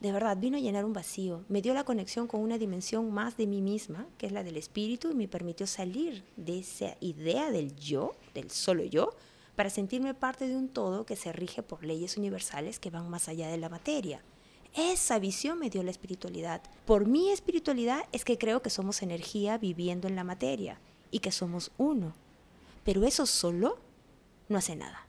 de 0.00 0.12
verdad, 0.12 0.36
vino 0.36 0.56
a 0.56 0.60
llenar 0.60 0.84
un 0.84 0.92
vacío. 0.92 1.44
Me 1.48 1.62
dio 1.62 1.72
la 1.72 1.84
conexión 1.84 2.26
con 2.26 2.40
una 2.40 2.58
dimensión 2.58 3.12
más 3.12 3.36
de 3.36 3.46
mí 3.46 3.62
misma, 3.62 4.06
que 4.18 4.26
es 4.26 4.32
la 4.32 4.42
del 4.42 4.56
espíritu, 4.56 5.10
y 5.10 5.14
me 5.14 5.28
permitió 5.28 5.66
salir 5.66 6.24
de 6.36 6.58
esa 6.58 6.96
idea 7.00 7.50
del 7.50 7.74
yo, 7.76 8.12
del 8.34 8.50
solo 8.50 8.84
yo, 8.84 9.10
para 9.56 9.70
sentirme 9.70 10.14
parte 10.14 10.48
de 10.48 10.56
un 10.56 10.68
todo 10.68 11.06
que 11.06 11.16
se 11.16 11.32
rige 11.32 11.62
por 11.62 11.84
leyes 11.84 12.16
universales 12.16 12.78
que 12.78 12.90
van 12.90 13.08
más 13.08 13.28
allá 13.28 13.48
de 13.48 13.56
la 13.56 13.68
materia. 13.68 14.22
Esa 14.74 15.20
visión 15.20 15.58
me 15.58 15.70
dio 15.70 15.84
la 15.84 15.92
espiritualidad. 15.92 16.60
Por 16.84 17.06
mi 17.06 17.30
espiritualidad 17.30 18.04
es 18.10 18.24
que 18.24 18.38
creo 18.38 18.60
que 18.60 18.70
somos 18.70 19.02
energía 19.02 19.56
viviendo 19.56 20.08
en 20.08 20.16
la 20.16 20.24
materia 20.24 20.80
y 21.12 21.20
que 21.20 21.30
somos 21.30 21.70
uno. 21.78 22.14
Pero 22.82 23.04
eso 23.04 23.24
solo 23.24 23.78
no 24.48 24.58
hace 24.58 24.74
nada. 24.74 25.03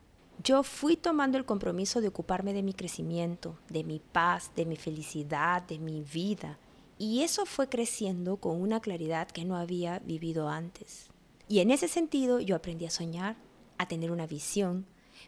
Yo 0.46 0.62
fui 0.62 0.96
tomando 0.96 1.40
el 1.40 1.46
compromiso 1.46 2.02
de 2.02 2.08
ocuparme 2.08 2.54
de 2.54 2.62
mi 2.62 2.76
crecimiento, 2.76 3.58
de 3.68 3.84
mi 3.84 4.00
paz, 4.00 4.52
de 4.56 4.68
mi 4.68 4.76
felicidad, 4.76 5.64
de 5.64 5.80
mi 5.80 6.04
vida. 6.04 6.60
Y 7.00 7.24
eso 7.24 7.48
fue 7.48 7.68
creciendo 7.68 8.38
con 8.38 8.62
una 8.62 8.80
claridad 8.80 9.28
que 9.28 9.44
no 9.44 9.58
había 9.58 9.98
vivido 9.98 10.48
antes. 10.48 11.10
Y 11.48 11.62
en 11.62 11.72
ese 11.72 11.88
sentido 11.88 12.40
yo 12.40 12.56
aprendí 12.56 12.86
a 12.86 12.92
soñar, 12.92 13.38
a 13.80 13.88
tener 13.88 14.12
una 14.12 14.28
visión, 14.28 14.86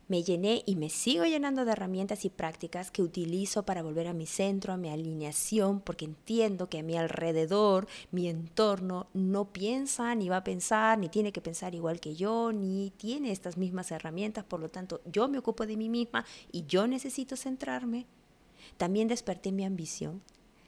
me 0.08 0.24
llené 0.24 0.64
y 0.66 0.76
me 0.76 0.90
sigo 0.90 1.26
llenando 1.26 1.66
de 1.66 1.72
herramientas 1.72 2.26
y 2.26 2.30
prácticas 2.30 2.92
que 2.92 3.02
utilizo 3.02 3.64
para 3.64 3.84
volver 3.84 4.08
a 4.08 4.14
mi 4.14 4.26
centro, 4.26 4.74
a 4.74 4.78
mi 4.78 4.90
alineación, 4.90 5.82
porque 5.82 6.06
entiendo 6.06 6.70
que 6.70 6.80
a 6.80 6.84
mi 6.84 6.96
alrededor, 6.96 7.88
mi 8.12 8.28
entorno, 8.28 9.08
no 9.14 9.46
piensa, 9.46 10.16
ni 10.16 10.30
va 10.30 10.38
a 10.38 10.44
pensar, 10.44 10.98
ni 10.98 11.10
tiene 11.10 11.32
que 11.32 11.42
pensar 11.42 11.76
igual 11.76 12.00
que 12.00 12.16
yo, 12.16 12.52
ni 12.52 12.92
tiene 12.92 13.32
estas 13.32 13.58
mismas 13.58 13.92
herramientas. 13.92 14.46
Por 14.46 14.60
lo 14.60 14.70
tanto, 14.70 15.02
yo 15.06 15.28
me 15.28 15.40
ocupo 15.40 15.66
de 15.66 15.78
mí 15.78 15.90
misma 15.90 16.26
y 16.52 16.66
yo 16.68 16.88
necesito 16.88 17.36
centrarme. 17.36 18.06
También 18.78 19.08
desperté 19.08 19.52
mi 19.52 19.66
ambición. 19.66 20.22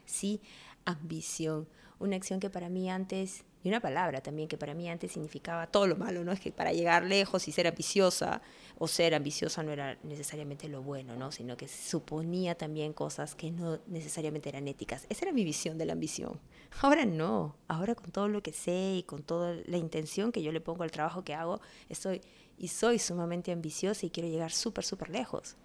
Sí, 0.04 0.40
ambición. 0.84 1.68
Una 1.98 2.16
acción 2.16 2.40
que 2.40 2.50
para 2.50 2.68
mí 2.68 2.90
antes 2.90 3.44
Y 3.62 3.68
una 3.68 3.80
palabra 3.80 4.22
también 4.22 4.48
que 4.48 4.56
para 4.56 4.72
mí 4.72 4.88
antes 4.88 5.12
significaba 5.12 5.66
todo 5.66 5.86
lo 5.86 5.96
malo, 5.96 6.24
¿no? 6.24 6.32
Es 6.32 6.40
que 6.40 6.50
para 6.50 6.72
llegar 6.72 7.04
lejos 7.04 7.46
y 7.46 7.52
ser 7.52 7.66
ambiciosa 7.66 8.40
o 8.78 8.88
ser 8.88 9.14
ambiciosa 9.14 9.62
no 9.62 9.70
era 9.70 9.98
necesariamente 10.02 10.68
lo 10.68 10.82
bueno, 10.82 11.14
¿no? 11.16 11.30
Sino 11.30 11.58
que 11.58 11.68
suponía 11.68 12.54
también 12.54 12.94
cosas 12.94 13.34
que 13.34 13.50
no 13.50 13.78
necesariamente 13.86 14.48
eran 14.48 14.66
éticas. 14.66 15.04
Esa 15.10 15.26
era 15.26 15.32
mi 15.32 15.44
visión 15.44 15.76
de 15.76 15.84
la 15.84 15.92
ambición. 15.92 16.40
Ahora 16.80 17.04
no. 17.04 17.54
Ahora 17.68 17.94
con 17.94 18.10
todo 18.10 18.28
lo 18.28 18.42
que 18.42 18.52
sé 18.52 18.94
y 18.98 19.02
con 19.02 19.22
toda 19.22 19.56
la 19.66 19.76
intención 19.76 20.32
que 20.32 20.42
yo 20.42 20.52
le 20.52 20.62
pongo 20.62 20.82
al 20.82 20.90
trabajo 20.90 21.22
que 21.22 21.34
hago, 21.34 21.60
estoy 21.90 22.22
y 22.56 22.68
soy 22.68 22.98
sumamente 22.98 23.52
ambiciosa 23.52 24.04
y 24.06 24.10
quiero 24.10 24.28
llegar 24.28 24.52
súper, 24.52 24.84
súper 24.84 25.10
lejos. 25.10 25.56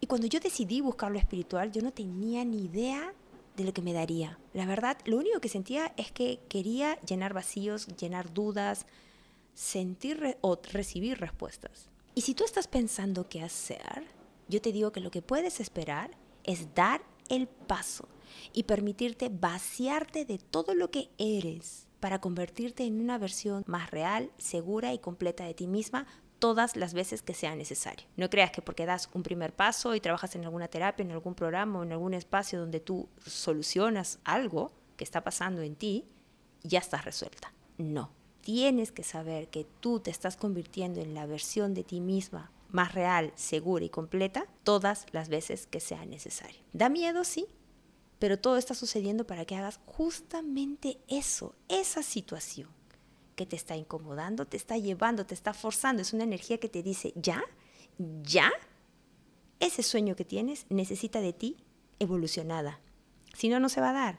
Y 0.00 0.06
cuando 0.06 0.26
yo 0.26 0.40
decidí 0.40 0.80
buscar 0.80 1.10
lo 1.10 1.18
espiritual, 1.18 1.72
yo 1.72 1.82
no 1.82 1.92
tenía 1.92 2.44
ni 2.44 2.64
idea 2.64 3.12
de 3.58 3.64
lo 3.64 3.74
que 3.74 3.82
me 3.82 3.92
daría. 3.92 4.38
La 4.54 4.64
verdad, 4.64 4.96
lo 5.04 5.18
único 5.18 5.40
que 5.40 5.48
sentía 5.48 5.92
es 5.96 6.10
que 6.12 6.40
quería 6.48 6.98
llenar 7.02 7.34
vacíos, 7.34 7.88
llenar 7.98 8.32
dudas, 8.32 8.86
sentir 9.52 10.38
o 10.40 10.58
recibir 10.72 11.18
respuestas. 11.18 11.90
Y 12.14 12.22
si 12.22 12.34
tú 12.34 12.44
estás 12.44 12.68
pensando 12.68 13.28
qué 13.28 13.42
hacer, 13.42 14.04
yo 14.48 14.62
te 14.62 14.72
digo 14.72 14.92
que 14.92 15.00
lo 15.00 15.10
que 15.10 15.22
puedes 15.22 15.60
esperar 15.60 16.12
es 16.44 16.74
dar 16.74 17.02
el 17.28 17.48
paso 17.48 18.08
y 18.52 18.62
permitirte 18.62 19.28
vaciarte 19.28 20.24
de 20.24 20.38
todo 20.38 20.74
lo 20.74 20.90
que 20.90 21.10
eres 21.18 21.86
para 22.00 22.20
convertirte 22.20 22.84
en 22.84 23.00
una 23.00 23.18
versión 23.18 23.64
más 23.66 23.90
real, 23.90 24.30
segura 24.38 24.94
y 24.94 24.98
completa 24.98 25.44
de 25.44 25.54
ti 25.54 25.66
misma 25.66 26.06
todas 26.38 26.76
las 26.76 26.94
veces 26.94 27.22
que 27.22 27.34
sea 27.34 27.54
necesario. 27.56 28.06
No 28.16 28.30
creas 28.30 28.50
que 28.50 28.62
porque 28.62 28.86
das 28.86 29.08
un 29.14 29.22
primer 29.22 29.54
paso 29.54 29.94
y 29.94 30.00
trabajas 30.00 30.34
en 30.36 30.44
alguna 30.44 30.68
terapia, 30.68 31.04
en 31.04 31.12
algún 31.12 31.34
programa 31.34 31.80
o 31.80 31.82
en 31.82 31.92
algún 31.92 32.14
espacio 32.14 32.60
donde 32.60 32.80
tú 32.80 33.08
solucionas 33.26 34.18
algo 34.24 34.72
que 34.96 35.04
está 35.04 35.22
pasando 35.22 35.62
en 35.62 35.76
ti, 35.76 36.04
ya 36.62 36.78
estás 36.78 37.04
resuelta. 37.04 37.52
No. 37.76 38.10
Tienes 38.40 38.92
que 38.92 39.02
saber 39.02 39.48
que 39.48 39.66
tú 39.80 40.00
te 40.00 40.10
estás 40.10 40.36
convirtiendo 40.36 41.00
en 41.00 41.14
la 41.14 41.26
versión 41.26 41.74
de 41.74 41.84
ti 41.84 42.00
misma 42.00 42.50
más 42.70 42.94
real, 42.94 43.32
segura 43.34 43.84
y 43.84 43.88
completa 43.88 44.46
todas 44.62 45.06
las 45.12 45.28
veces 45.28 45.66
que 45.66 45.80
sea 45.80 46.04
necesario. 46.06 46.60
Da 46.72 46.88
miedo, 46.88 47.24
sí, 47.24 47.46
pero 48.18 48.38
todo 48.38 48.56
está 48.56 48.74
sucediendo 48.74 49.26
para 49.26 49.44
que 49.44 49.56
hagas 49.56 49.80
justamente 49.86 50.98
eso, 51.08 51.54
esa 51.68 52.02
situación 52.02 52.77
que 53.38 53.46
te 53.46 53.54
está 53.54 53.76
incomodando, 53.76 54.46
te 54.46 54.56
está 54.56 54.76
llevando, 54.76 55.24
te 55.24 55.34
está 55.34 55.54
forzando. 55.54 56.02
Es 56.02 56.12
una 56.12 56.24
energía 56.24 56.58
que 56.58 56.68
te 56.68 56.82
dice, 56.82 57.12
ya, 57.14 57.42
ya, 57.98 58.50
ese 59.60 59.84
sueño 59.84 60.16
que 60.16 60.24
tienes 60.24 60.66
necesita 60.68 61.20
de 61.20 61.32
ti 61.32 61.56
evolucionada. 62.00 62.80
Si 63.34 63.48
no, 63.48 63.60
no 63.60 63.68
se 63.68 63.80
va 63.80 63.90
a 63.90 63.92
dar. 63.94 64.18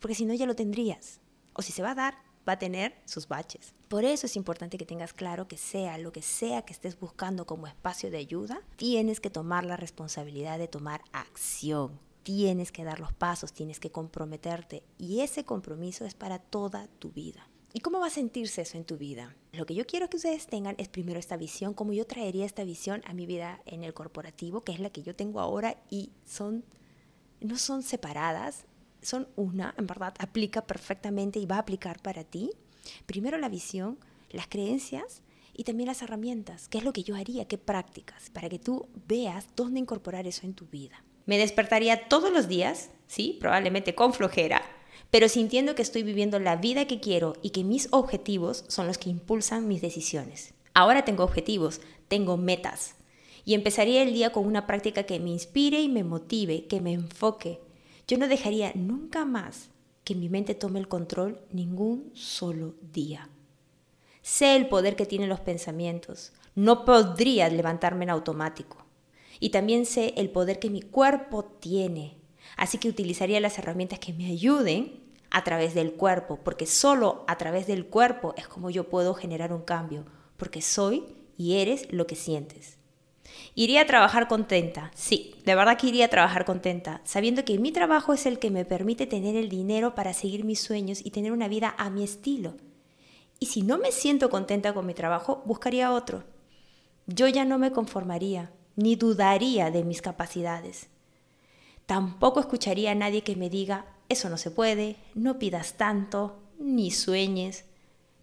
Porque 0.00 0.14
si 0.14 0.26
no, 0.26 0.34
ya 0.34 0.44
lo 0.44 0.54
tendrías. 0.54 1.20
O 1.54 1.62
si 1.62 1.72
se 1.72 1.82
va 1.82 1.92
a 1.92 1.94
dar, 1.94 2.14
va 2.46 2.54
a 2.54 2.58
tener 2.58 2.94
sus 3.06 3.26
baches. 3.26 3.72
Por 3.88 4.04
eso 4.04 4.26
es 4.26 4.36
importante 4.36 4.76
que 4.76 4.84
tengas 4.84 5.14
claro 5.14 5.48
que 5.48 5.56
sea 5.56 5.96
lo 5.96 6.12
que 6.12 6.22
sea 6.22 6.62
que 6.62 6.74
estés 6.74 7.00
buscando 7.00 7.46
como 7.46 7.66
espacio 7.66 8.10
de 8.10 8.18
ayuda, 8.18 8.60
tienes 8.76 9.20
que 9.20 9.30
tomar 9.30 9.64
la 9.64 9.78
responsabilidad 9.78 10.58
de 10.58 10.68
tomar 10.68 11.02
acción. 11.12 11.98
Tienes 12.22 12.70
que 12.70 12.84
dar 12.84 13.00
los 13.00 13.14
pasos, 13.14 13.54
tienes 13.54 13.80
que 13.80 13.90
comprometerte 13.90 14.82
y 14.98 15.20
ese 15.20 15.44
compromiso 15.44 16.04
es 16.04 16.14
para 16.14 16.38
toda 16.38 16.86
tu 16.98 17.10
vida. 17.10 17.48
¿Y 17.74 17.80
cómo 17.80 18.00
va 18.00 18.08
a 18.08 18.10
sentirse 18.10 18.62
eso 18.62 18.76
en 18.76 18.84
tu 18.84 18.98
vida? 18.98 19.34
Lo 19.52 19.64
que 19.64 19.74
yo 19.74 19.86
quiero 19.86 20.10
que 20.10 20.18
ustedes 20.18 20.46
tengan 20.46 20.74
es 20.78 20.88
primero 20.88 21.18
esta 21.18 21.36
visión, 21.38 21.72
cómo 21.72 21.92
yo 21.92 22.06
traería 22.06 22.44
esta 22.44 22.64
visión 22.64 23.02
a 23.06 23.14
mi 23.14 23.24
vida 23.24 23.62
en 23.64 23.82
el 23.82 23.94
corporativo, 23.94 24.60
que 24.62 24.72
es 24.72 24.80
la 24.80 24.90
que 24.90 25.02
yo 25.02 25.16
tengo 25.16 25.40
ahora 25.40 25.76
y 25.88 26.10
son 26.26 26.64
no 27.40 27.58
son 27.58 27.82
separadas, 27.82 28.66
son 29.00 29.28
una, 29.36 29.74
en 29.76 29.86
verdad, 29.86 30.14
aplica 30.18 30.66
perfectamente 30.66 31.38
y 31.38 31.46
va 31.46 31.56
a 31.56 31.60
aplicar 31.60 32.00
para 32.00 32.24
ti. 32.24 32.50
Primero 33.06 33.38
la 33.38 33.48
visión, 33.48 33.98
las 34.30 34.46
creencias 34.46 35.22
y 35.52 35.64
también 35.64 35.88
las 35.88 36.02
herramientas, 36.02 36.68
qué 36.68 36.78
es 36.78 36.84
lo 36.84 36.92
que 36.92 37.02
yo 37.02 37.16
haría, 37.16 37.46
qué 37.46 37.58
prácticas, 37.58 38.30
para 38.30 38.48
que 38.48 38.58
tú 38.58 38.88
veas 39.08 39.48
dónde 39.56 39.80
incorporar 39.80 40.26
eso 40.26 40.46
en 40.46 40.54
tu 40.54 40.66
vida. 40.66 41.04
Me 41.26 41.38
despertaría 41.38 42.08
todos 42.08 42.32
los 42.32 42.48
días, 42.48 42.90
sí, 43.06 43.38
probablemente 43.40 43.94
con 43.94 44.12
flojera, 44.12 44.62
pero 45.10 45.28
sintiendo 45.28 45.74
que 45.74 45.82
estoy 45.82 46.02
viviendo 46.02 46.38
la 46.38 46.56
vida 46.56 46.86
que 46.86 47.00
quiero 47.00 47.34
y 47.42 47.50
que 47.50 47.64
mis 47.64 47.88
objetivos 47.92 48.64
son 48.68 48.86
los 48.86 48.98
que 48.98 49.10
impulsan 49.10 49.68
mis 49.68 49.82
decisiones. 49.82 50.54
Ahora 50.74 51.04
tengo 51.04 51.24
objetivos, 51.24 51.80
tengo 52.08 52.36
metas. 52.36 52.94
Y 53.44 53.54
empezaría 53.54 54.02
el 54.02 54.12
día 54.12 54.30
con 54.30 54.46
una 54.46 54.66
práctica 54.66 55.02
que 55.02 55.20
me 55.20 55.30
inspire 55.30 55.80
y 55.80 55.88
me 55.88 56.04
motive, 56.04 56.66
que 56.66 56.80
me 56.80 56.92
enfoque. 56.92 57.60
Yo 58.06 58.16
no 58.18 58.28
dejaría 58.28 58.72
nunca 58.74 59.24
más 59.24 59.70
que 60.04 60.14
mi 60.14 60.28
mente 60.28 60.54
tome 60.54 60.78
el 60.78 60.88
control 60.88 61.40
ningún 61.50 62.10
solo 62.14 62.74
día. 62.92 63.28
Sé 64.22 64.56
el 64.56 64.68
poder 64.68 64.96
que 64.96 65.06
tienen 65.06 65.28
los 65.28 65.40
pensamientos. 65.40 66.32
No 66.54 66.84
podría 66.84 67.48
levantarme 67.48 68.04
en 68.04 68.10
automático. 68.10 68.84
Y 69.40 69.50
también 69.50 69.86
sé 69.86 70.14
el 70.16 70.30
poder 70.30 70.58
que 70.58 70.70
mi 70.70 70.82
cuerpo 70.82 71.44
tiene. 71.44 72.16
Así 72.56 72.78
que 72.78 72.88
utilizaría 72.88 73.40
las 73.40 73.58
herramientas 73.58 73.98
que 73.98 74.12
me 74.12 74.26
ayuden 74.26 75.00
a 75.30 75.44
través 75.44 75.74
del 75.74 75.94
cuerpo, 75.94 76.38
porque 76.44 76.66
solo 76.66 77.24
a 77.26 77.38
través 77.38 77.66
del 77.66 77.86
cuerpo 77.86 78.34
es 78.36 78.46
como 78.46 78.70
yo 78.70 78.88
puedo 78.88 79.14
generar 79.14 79.52
un 79.52 79.62
cambio, 79.62 80.04
porque 80.36 80.60
soy 80.60 81.04
y 81.38 81.56
eres 81.56 81.90
lo 81.90 82.06
que 82.06 82.16
sientes. 82.16 82.78
Iría 83.54 83.82
a 83.82 83.86
trabajar 83.86 84.28
contenta, 84.28 84.90
sí, 84.94 85.34
de 85.44 85.54
verdad 85.54 85.78
que 85.78 85.86
iría 85.86 86.06
a 86.06 86.10
trabajar 86.10 86.44
contenta, 86.44 87.00
sabiendo 87.04 87.44
que 87.44 87.58
mi 87.58 87.72
trabajo 87.72 88.12
es 88.12 88.26
el 88.26 88.38
que 88.38 88.50
me 88.50 88.64
permite 88.64 89.06
tener 89.06 89.36
el 89.36 89.48
dinero 89.48 89.94
para 89.94 90.12
seguir 90.12 90.44
mis 90.44 90.60
sueños 90.60 91.00
y 91.04 91.10
tener 91.10 91.32
una 91.32 91.48
vida 91.48 91.74
a 91.78 91.88
mi 91.88 92.04
estilo. 92.04 92.54
Y 93.38 93.46
si 93.46 93.62
no 93.62 93.78
me 93.78 93.90
siento 93.90 94.30
contenta 94.30 94.72
con 94.74 94.86
mi 94.86 94.94
trabajo, 94.94 95.42
buscaría 95.46 95.92
otro. 95.92 96.24
Yo 97.06 97.26
ya 97.26 97.44
no 97.44 97.58
me 97.58 97.72
conformaría, 97.72 98.52
ni 98.76 98.96
dudaría 98.96 99.70
de 99.70 99.82
mis 99.82 100.00
capacidades. 100.00 100.88
Tampoco 101.86 102.40
escucharía 102.40 102.92
a 102.92 102.94
nadie 102.94 103.22
que 103.22 103.36
me 103.36 103.50
diga, 103.50 103.86
eso 104.08 104.28
no 104.28 104.36
se 104.36 104.50
puede, 104.50 104.96
no 105.14 105.38
pidas 105.38 105.74
tanto, 105.74 106.38
ni 106.58 106.90
sueñes. 106.90 107.64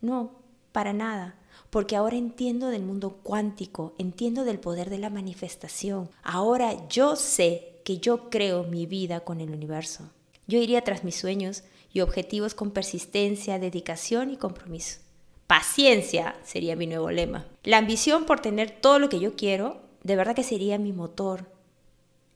No, 0.02 0.32
para 0.72 0.94
nada, 0.94 1.36
porque 1.70 1.96
ahora 1.96 2.16
entiendo 2.16 2.68
del 2.68 2.84
mundo 2.84 3.20
cuántico, 3.24 3.94
entiendo 3.98 4.44
del 4.44 4.60
poder 4.60 4.90
de 4.90 4.98
la 4.98 5.10
manifestación. 5.10 6.10
Ahora 6.24 6.88
yo 6.88 7.16
sé 7.16 7.82
que 7.84 7.98
yo 7.98 8.30
creo 8.30 8.64
mi 8.64 8.86
vida 8.86 9.22
con 9.22 9.42
el 9.42 9.52
universo. 9.52 10.10
Yo 10.48 10.58
iría 10.58 10.84
tras 10.84 11.04
mis 11.04 11.16
sueños 11.16 11.64
y 11.92 12.02
objetivos 12.02 12.54
con 12.54 12.72
persistencia, 12.72 13.60
dedicación 13.60 14.32
y 14.32 14.38
compromiso. 14.38 15.00
Paciencia 15.48 16.36
sería 16.44 16.76
mi 16.76 16.86
nuevo 16.86 17.10
lema. 17.10 17.48
La 17.64 17.78
ambición 17.78 18.26
por 18.26 18.40
tener 18.40 18.70
todo 18.70 19.00
lo 19.00 19.10
que 19.10 19.20
yo 19.20 19.36
quiero, 19.36 19.82
de 20.04 20.16
verdad 20.16 20.36
que 20.36 20.44
sería 20.44 20.78
mi 20.78 20.94
motor. 20.94 21.46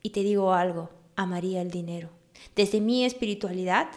Y 0.01 0.09
te 0.09 0.21
digo 0.21 0.53
algo, 0.53 0.89
amaría 1.15 1.61
el 1.61 1.71
dinero. 1.71 2.09
Desde 2.55 2.81
mi 2.81 3.05
espiritualidad, 3.05 3.87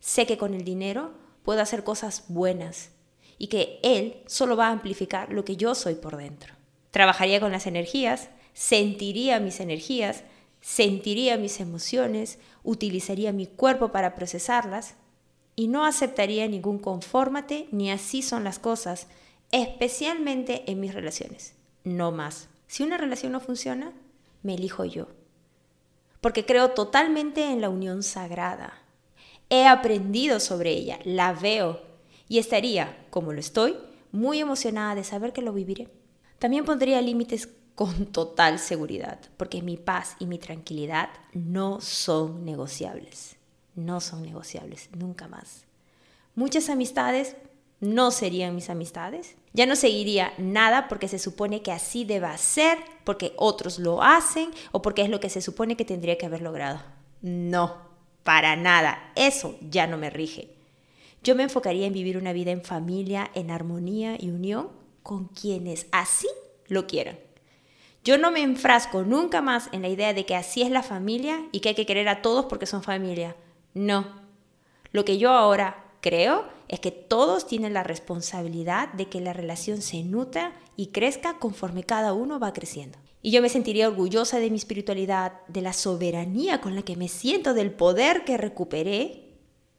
sé 0.00 0.26
que 0.26 0.38
con 0.38 0.54
el 0.54 0.64
dinero 0.64 1.12
puedo 1.42 1.60
hacer 1.60 1.84
cosas 1.84 2.24
buenas 2.28 2.90
y 3.38 3.48
que 3.48 3.80
Él 3.82 4.22
solo 4.26 4.56
va 4.56 4.68
a 4.68 4.72
amplificar 4.72 5.32
lo 5.32 5.44
que 5.44 5.56
yo 5.56 5.74
soy 5.74 5.94
por 5.94 6.16
dentro. 6.16 6.54
Trabajaría 6.90 7.40
con 7.40 7.52
las 7.52 7.66
energías, 7.66 8.30
sentiría 8.54 9.40
mis 9.40 9.60
energías, 9.60 10.24
sentiría 10.60 11.36
mis 11.36 11.60
emociones, 11.60 12.38
utilizaría 12.64 13.32
mi 13.32 13.46
cuerpo 13.46 13.92
para 13.92 14.14
procesarlas 14.14 14.94
y 15.54 15.68
no 15.68 15.84
aceptaría 15.84 16.48
ningún 16.48 16.78
confórmate 16.78 17.68
ni 17.70 17.90
así 17.90 18.22
son 18.22 18.44
las 18.44 18.58
cosas, 18.58 19.08
especialmente 19.52 20.70
en 20.70 20.80
mis 20.80 20.94
relaciones. 20.94 21.54
No 21.84 22.12
más. 22.12 22.48
Si 22.66 22.82
una 22.82 22.98
relación 22.98 23.32
no 23.32 23.40
funciona, 23.40 23.92
me 24.42 24.54
elijo 24.54 24.84
yo 24.84 25.08
porque 26.26 26.44
creo 26.44 26.72
totalmente 26.72 27.52
en 27.52 27.60
la 27.60 27.68
unión 27.68 28.02
sagrada. 28.02 28.82
He 29.48 29.64
aprendido 29.64 30.40
sobre 30.40 30.72
ella, 30.72 30.98
la 31.04 31.32
veo 31.32 31.80
y 32.28 32.38
estaría, 32.38 33.06
como 33.10 33.32
lo 33.32 33.38
estoy, 33.38 33.76
muy 34.10 34.40
emocionada 34.40 34.96
de 34.96 35.04
saber 35.04 35.32
que 35.32 35.40
lo 35.40 35.52
viviré. 35.52 35.88
También 36.40 36.64
pondría 36.64 37.00
límites 37.00 37.48
con 37.76 38.06
total 38.06 38.58
seguridad, 38.58 39.20
porque 39.36 39.62
mi 39.62 39.76
paz 39.76 40.16
y 40.18 40.26
mi 40.26 40.38
tranquilidad 40.38 41.10
no 41.32 41.80
son 41.80 42.44
negociables. 42.44 43.36
No 43.76 44.00
son 44.00 44.22
negociables, 44.22 44.88
nunca 44.96 45.28
más. 45.28 45.62
Muchas 46.34 46.68
amistades 46.70 47.36
no 47.80 48.10
serían 48.10 48.54
mis 48.54 48.70
amistades. 48.70 49.36
Ya 49.52 49.66
no 49.66 49.76
seguiría 49.76 50.32
nada 50.38 50.88
porque 50.88 51.08
se 51.08 51.18
supone 51.18 51.62
que 51.62 51.72
así 51.72 52.04
deba 52.04 52.36
ser, 52.38 52.78
porque 53.04 53.32
otros 53.36 53.78
lo 53.78 54.02
hacen 54.02 54.50
o 54.72 54.82
porque 54.82 55.02
es 55.02 55.08
lo 55.08 55.20
que 55.20 55.30
se 55.30 55.40
supone 55.40 55.76
que 55.76 55.84
tendría 55.84 56.18
que 56.18 56.26
haber 56.26 56.42
logrado. 56.42 56.80
No, 57.22 57.76
para 58.22 58.56
nada. 58.56 59.12
Eso 59.14 59.56
ya 59.60 59.86
no 59.86 59.96
me 59.96 60.10
rige. 60.10 60.50
Yo 61.22 61.34
me 61.34 61.42
enfocaría 61.42 61.86
en 61.86 61.92
vivir 61.92 62.16
una 62.16 62.32
vida 62.32 62.50
en 62.50 62.62
familia, 62.62 63.30
en 63.34 63.50
armonía 63.50 64.16
y 64.18 64.30
unión 64.30 64.68
con 65.02 65.26
quienes 65.26 65.86
así 65.90 66.28
lo 66.68 66.86
quieran. 66.86 67.18
Yo 68.04 68.18
no 68.18 68.30
me 68.30 68.42
enfrasco 68.42 69.02
nunca 69.02 69.42
más 69.42 69.68
en 69.72 69.82
la 69.82 69.88
idea 69.88 70.14
de 70.14 70.24
que 70.24 70.36
así 70.36 70.62
es 70.62 70.70
la 70.70 70.84
familia 70.84 71.44
y 71.50 71.60
que 71.60 71.70
hay 71.70 71.74
que 71.74 71.86
querer 71.86 72.08
a 72.08 72.22
todos 72.22 72.44
porque 72.44 72.66
son 72.66 72.84
familia. 72.84 73.34
No. 73.74 74.06
Lo 74.92 75.04
que 75.04 75.18
yo 75.18 75.32
ahora 75.32 75.84
creo 76.00 76.44
es 76.68 76.80
que 76.80 76.90
todos 76.90 77.46
tienen 77.46 77.74
la 77.74 77.82
responsabilidad 77.82 78.92
de 78.92 79.08
que 79.08 79.20
la 79.20 79.32
relación 79.32 79.82
se 79.82 80.02
nutra 80.02 80.52
y 80.76 80.88
crezca 80.88 81.38
conforme 81.38 81.84
cada 81.84 82.12
uno 82.12 82.38
va 82.38 82.52
creciendo. 82.52 82.98
Y 83.22 83.30
yo 83.30 83.42
me 83.42 83.48
sentiría 83.48 83.88
orgullosa 83.88 84.38
de 84.38 84.50
mi 84.50 84.56
espiritualidad, 84.56 85.32
de 85.48 85.60
la 85.60 85.72
soberanía 85.72 86.60
con 86.60 86.74
la 86.74 86.82
que 86.82 86.96
me 86.96 87.08
siento, 87.08 87.54
del 87.54 87.72
poder 87.72 88.24
que 88.24 88.36
recuperé 88.36 89.34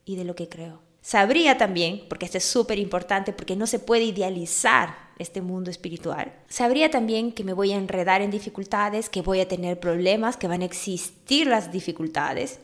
y 0.05 0.15
de 0.15 0.25
lo 0.25 0.35
que 0.35 0.49
creo. 0.49 0.81
Sabría 1.01 1.57
también, 1.57 2.03
porque 2.09 2.25
esto 2.25 2.37
es 2.37 2.43
súper 2.43 2.79
importante, 2.79 3.31
porque 3.31 3.55
no 3.55 3.65
se 3.65 3.79
puede 3.79 4.03
idealizar 4.03 5.07
este 5.17 5.41
mundo 5.41 5.71
espiritual, 5.71 6.33
sabría 6.47 6.91
también 6.91 7.31
que 7.31 7.43
me 7.43 7.53
voy 7.53 7.71
a 7.71 7.77
enredar 7.77 8.21
en 8.21 8.29
dificultades, 8.29 9.09
que 9.09 9.21
voy 9.21 9.39
a 9.39 9.47
tener 9.47 9.79
problemas, 9.79 10.37
que 10.37 10.47
van 10.47 10.61
a 10.61 10.65
existir 10.65 11.47
las 11.47 11.71
dificultades, 11.71 12.59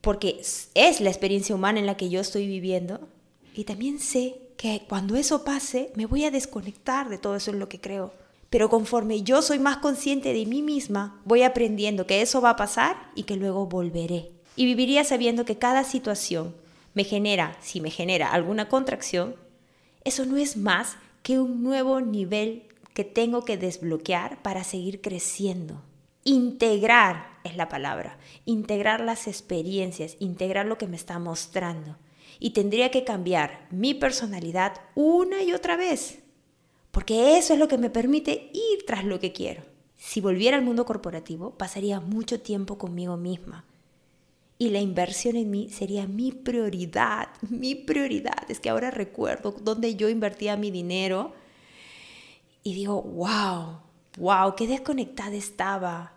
porque 0.00 0.40
es 0.74 1.00
la 1.00 1.10
experiencia 1.10 1.54
humana 1.54 1.78
en 1.78 1.86
la 1.86 1.96
que 1.96 2.08
yo 2.08 2.20
estoy 2.20 2.46
viviendo. 2.46 3.08
Y 3.54 3.64
también 3.64 3.98
sé 3.98 4.36
que 4.56 4.84
cuando 4.88 5.16
eso 5.16 5.44
pase, 5.44 5.92
me 5.94 6.06
voy 6.06 6.24
a 6.24 6.30
desconectar 6.30 7.08
de 7.08 7.18
todo 7.18 7.36
eso 7.36 7.50
en 7.50 7.58
lo 7.58 7.68
que 7.68 7.80
creo. 7.80 8.12
Pero 8.50 8.68
conforme 8.68 9.22
yo 9.22 9.42
soy 9.42 9.58
más 9.58 9.78
consciente 9.78 10.32
de 10.32 10.46
mí 10.46 10.62
misma, 10.62 11.20
voy 11.24 11.42
aprendiendo 11.42 12.06
que 12.06 12.22
eso 12.22 12.40
va 12.40 12.50
a 12.50 12.56
pasar 12.56 13.10
y 13.14 13.22
que 13.22 13.36
luego 13.36 13.66
volveré. 13.66 14.30
Y 14.56 14.66
viviría 14.66 15.04
sabiendo 15.04 15.44
que 15.44 15.56
cada 15.56 15.84
situación 15.84 16.54
me 16.94 17.04
genera, 17.04 17.56
si 17.60 17.80
me 17.80 17.90
genera 17.90 18.30
alguna 18.30 18.68
contracción, 18.68 19.36
eso 20.04 20.26
no 20.26 20.36
es 20.36 20.56
más 20.56 20.96
que 21.22 21.38
un 21.38 21.62
nuevo 21.62 22.00
nivel 22.00 22.64
que 22.92 23.04
tengo 23.04 23.44
que 23.44 23.56
desbloquear 23.56 24.42
para 24.42 24.64
seguir 24.64 25.00
creciendo. 25.00 25.82
Integrar 26.24 27.38
es 27.44 27.56
la 27.56 27.68
palabra, 27.68 28.18
integrar 28.44 29.00
las 29.00 29.26
experiencias, 29.26 30.16
integrar 30.18 30.66
lo 30.66 30.78
que 30.78 30.86
me 30.86 30.96
está 30.96 31.18
mostrando. 31.18 31.96
Y 32.44 32.50
tendría 32.50 32.90
que 32.90 33.04
cambiar 33.04 33.68
mi 33.70 33.94
personalidad 33.94 34.72
una 34.96 35.44
y 35.44 35.52
otra 35.52 35.76
vez, 35.76 36.18
porque 36.90 37.38
eso 37.38 37.52
es 37.52 37.60
lo 37.60 37.68
que 37.68 37.78
me 37.78 37.88
permite 37.88 38.50
ir 38.52 38.84
tras 38.84 39.04
lo 39.04 39.20
que 39.20 39.30
quiero. 39.30 39.62
Si 39.96 40.20
volviera 40.20 40.56
al 40.56 40.64
mundo 40.64 40.84
corporativo, 40.84 41.52
pasaría 41.52 42.00
mucho 42.00 42.40
tiempo 42.40 42.78
conmigo 42.78 43.16
misma, 43.16 43.64
y 44.58 44.70
la 44.70 44.80
inversión 44.80 45.36
en 45.36 45.52
mí 45.52 45.68
sería 45.68 46.08
mi 46.08 46.32
prioridad, 46.32 47.28
mi 47.48 47.76
prioridad. 47.76 48.50
Es 48.50 48.58
que 48.58 48.70
ahora 48.70 48.90
recuerdo 48.90 49.54
dónde 49.62 49.94
yo 49.94 50.08
invertía 50.08 50.56
mi 50.56 50.72
dinero 50.72 51.34
y 52.64 52.74
digo, 52.74 53.02
wow, 53.02 53.82
wow, 54.18 54.56
qué 54.56 54.66
desconectada 54.66 55.36
estaba. 55.36 56.16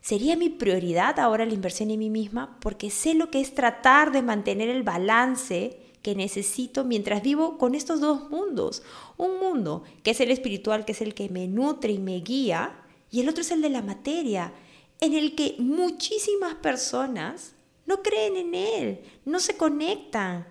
Sería 0.00 0.36
mi 0.36 0.48
prioridad 0.48 1.18
ahora 1.18 1.44
la 1.44 1.54
inversión 1.54 1.90
en 1.90 1.98
mí 1.98 2.10
misma 2.10 2.58
porque 2.60 2.90
sé 2.90 3.14
lo 3.14 3.30
que 3.30 3.40
es 3.40 3.54
tratar 3.54 4.12
de 4.12 4.22
mantener 4.22 4.68
el 4.68 4.82
balance 4.82 5.78
que 6.02 6.14
necesito 6.14 6.84
mientras 6.84 7.22
vivo 7.22 7.58
con 7.58 7.74
estos 7.74 8.00
dos 8.00 8.30
mundos. 8.30 8.82
Un 9.16 9.38
mundo 9.38 9.82
que 10.02 10.12
es 10.12 10.20
el 10.20 10.30
espiritual, 10.30 10.84
que 10.84 10.92
es 10.92 11.02
el 11.02 11.14
que 11.14 11.28
me 11.28 11.48
nutre 11.48 11.92
y 11.92 11.98
me 11.98 12.20
guía, 12.20 12.80
y 13.10 13.20
el 13.20 13.28
otro 13.28 13.42
es 13.42 13.50
el 13.50 13.62
de 13.62 13.70
la 13.70 13.82
materia, 13.82 14.52
en 15.00 15.14
el 15.14 15.34
que 15.34 15.56
muchísimas 15.58 16.54
personas 16.54 17.54
no 17.86 18.02
creen 18.02 18.36
en 18.36 18.54
Él, 18.54 19.00
no 19.24 19.40
se 19.40 19.56
conectan. 19.56 20.46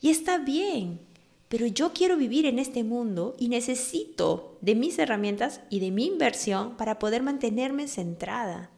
Y 0.00 0.10
está 0.10 0.38
bien, 0.38 1.00
pero 1.48 1.66
yo 1.66 1.92
quiero 1.92 2.16
vivir 2.16 2.46
en 2.46 2.58
este 2.58 2.84
mundo 2.84 3.34
y 3.38 3.48
necesito 3.48 4.58
de 4.60 4.74
mis 4.74 4.98
herramientas 4.98 5.60
y 5.70 5.80
de 5.80 5.90
mi 5.90 6.06
inversión 6.06 6.76
para 6.76 6.98
poder 6.98 7.22
mantenerme 7.22 7.88
centrada. 7.88 8.70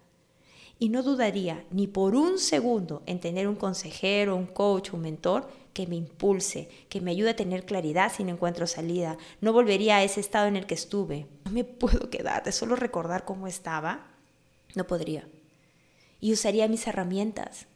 Y 0.78 0.90
no 0.90 1.02
dudaría 1.02 1.64
ni 1.70 1.86
por 1.86 2.14
un 2.14 2.38
segundo 2.38 3.02
en 3.06 3.20
tener 3.20 3.48
un 3.48 3.56
consejero, 3.56 4.36
un 4.36 4.46
coach, 4.46 4.92
un 4.92 5.00
mentor 5.00 5.48
que 5.72 5.86
me 5.86 5.96
impulse, 5.96 6.68
que 6.88 7.00
me 7.00 7.10
ayude 7.10 7.30
a 7.30 7.36
tener 7.36 7.64
claridad 7.64 8.12
si 8.14 8.24
no 8.24 8.30
encuentro 8.30 8.66
salida. 8.66 9.18
No 9.40 9.52
volvería 9.52 9.96
a 9.96 10.04
ese 10.04 10.20
estado 10.20 10.46
en 10.46 10.56
el 10.56 10.66
que 10.66 10.74
estuve. 10.74 11.26
No 11.44 11.50
me 11.50 11.64
puedo 11.64 12.10
quedar 12.10 12.44
de 12.44 12.52
solo 12.52 12.76
recordar 12.76 13.24
cómo 13.24 13.46
estaba. 13.46 14.06
No 14.74 14.86
podría. 14.86 15.28
Y 16.20 16.32
usaría 16.32 16.68
mis 16.68 16.86
herramientas, 16.86 17.66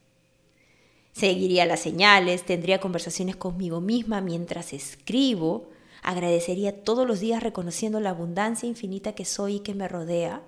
Seguiría 1.12 1.66
las 1.66 1.81
señales, 1.81 2.44
tendría 2.44 2.81
conversaciones 2.81 3.37
conmigo 3.37 3.81
misma 3.81 4.22
mientras 4.22 4.72
escribo, 4.72 5.68
agradecería 6.03 6.83
todos 6.83 7.07
los 7.07 7.20
días 7.20 7.42
reconociendo 7.42 8.00
la 8.00 8.11
abundancia 8.11 8.68
infinita 8.68 9.14
que 9.14 9.26
soy 9.26 9.57
y 9.57 9.61
que 9.61 9.74
me 9.74 9.88
rodea, 9.88 10.42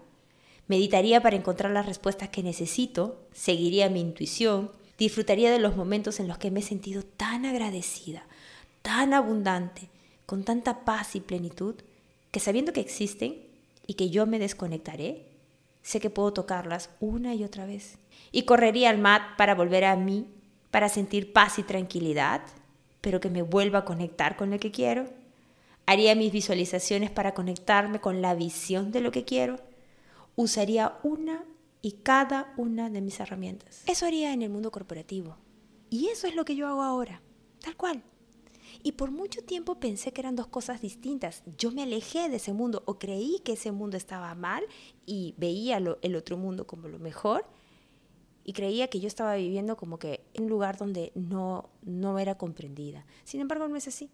meditaría 0.68 1.20
para 1.20 1.36
encontrar 1.36 1.72
las 1.72 1.86
respuestas 1.86 2.28
que 2.28 2.42
necesito, 2.42 3.20
seguiría 3.32 3.90
mi 3.90 4.00
intuición, 4.00 4.70
disfrutaría 4.98 5.50
de 5.50 5.58
los 5.58 5.76
momentos 5.76 6.20
en 6.20 6.28
los 6.28 6.38
que 6.38 6.50
me 6.50 6.60
he 6.60 6.62
sentido 6.62 7.02
tan 7.02 7.44
agradecida, 7.44 8.24
tan 8.82 9.12
abundante, 9.12 9.88
con 10.26 10.44
tanta 10.44 10.84
paz 10.84 11.16
y 11.16 11.20
plenitud, 11.20 11.74
que 12.30 12.40
sabiendo 12.40 12.72
que 12.72 12.80
existen 12.80 13.36
y 13.86 13.94
que 13.94 14.10
yo 14.10 14.26
me 14.26 14.38
desconectaré, 14.38 15.26
sé 15.82 16.00
que 16.00 16.10
puedo 16.10 16.32
tocarlas 16.32 16.90
una 17.00 17.34
y 17.34 17.44
otra 17.44 17.66
vez. 17.66 17.98
Y 18.32 18.42
correría 18.42 18.90
al 18.90 18.98
mat 18.98 19.36
para 19.36 19.54
volver 19.54 19.84
a 19.84 19.96
mí 19.96 20.26
para 20.74 20.88
sentir 20.88 21.32
paz 21.32 21.60
y 21.60 21.62
tranquilidad, 21.62 22.40
pero 23.00 23.20
que 23.20 23.30
me 23.30 23.42
vuelva 23.42 23.80
a 23.80 23.84
conectar 23.84 24.36
con 24.36 24.50
lo 24.50 24.58
que 24.58 24.72
quiero. 24.72 25.04
Haría 25.86 26.16
mis 26.16 26.32
visualizaciones 26.32 27.12
para 27.12 27.32
conectarme 27.32 28.00
con 28.00 28.20
la 28.20 28.34
visión 28.34 28.90
de 28.90 29.00
lo 29.00 29.12
que 29.12 29.24
quiero. 29.24 29.60
Usaría 30.36 30.98
una 31.02 31.44
y 31.82 31.92
cada 31.92 32.54
una 32.56 32.90
de 32.90 33.00
mis 33.00 33.20
herramientas. 33.20 33.82
Eso 33.86 34.06
haría 34.06 34.32
en 34.32 34.42
el 34.42 34.50
mundo 34.50 34.70
corporativo. 34.70 35.36
Y 35.90 36.08
eso 36.08 36.26
es 36.26 36.34
lo 36.34 36.44
que 36.44 36.56
yo 36.56 36.66
hago 36.66 36.82
ahora, 36.82 37.22
tal 37.60 37.76
cual. 37.76 38.02
Y 38.82 38.92
por 38.92 39.10
mucho 39.10 39.42
tiempo 39.42 39.78
pensé 39.78 40.12
que 40.12 40.20
eran 40.20 40.36
dos 40.36 40.46
cosas 40.46 40.80
distintas. 40.80 41.42
Yo 41.58 41.70
me 41.70 41.82
alejé 41.82 42.28
de 42.28 42.36
ese 42.36 42.52
mundo 42.52 42.82
o 42.86 42.98
creí 42.98 43.40
que 43.44 43.52
ese 43.52 43.70
mundo 43.70 43.96
estaba 43.96 44.34
mal 44.34 44.64
y 45.06 45.34
veía 45.36 45.76
el 45.76 46.16
otro 46.16 46.36
mundo 46.36 46.66
como 46.66 46.88
lo 46.88 46.98
mejor 46.98 47.46
y 48.44 48.52
creía 48.52 48.88
que 48.88 49.00
yo 49.00 49.08
estaba 49.08 49.34
viviendo 49.36 49.76
como 49.76 49.98
que 49.98 50.20
en 50.34 50.44
un 50.44 50.50
lugar 50.50 50.76
donde 50.76 51.12
no, 51.14 51.70
no 51.82 52.18
era 52.18 52.36
comprendida. 52.36 53.06
Sin 53.24 53.40
embargo, 53.40 53.66
no 53.68 53.76
es 53.76 53.88
así. 53.88 54.10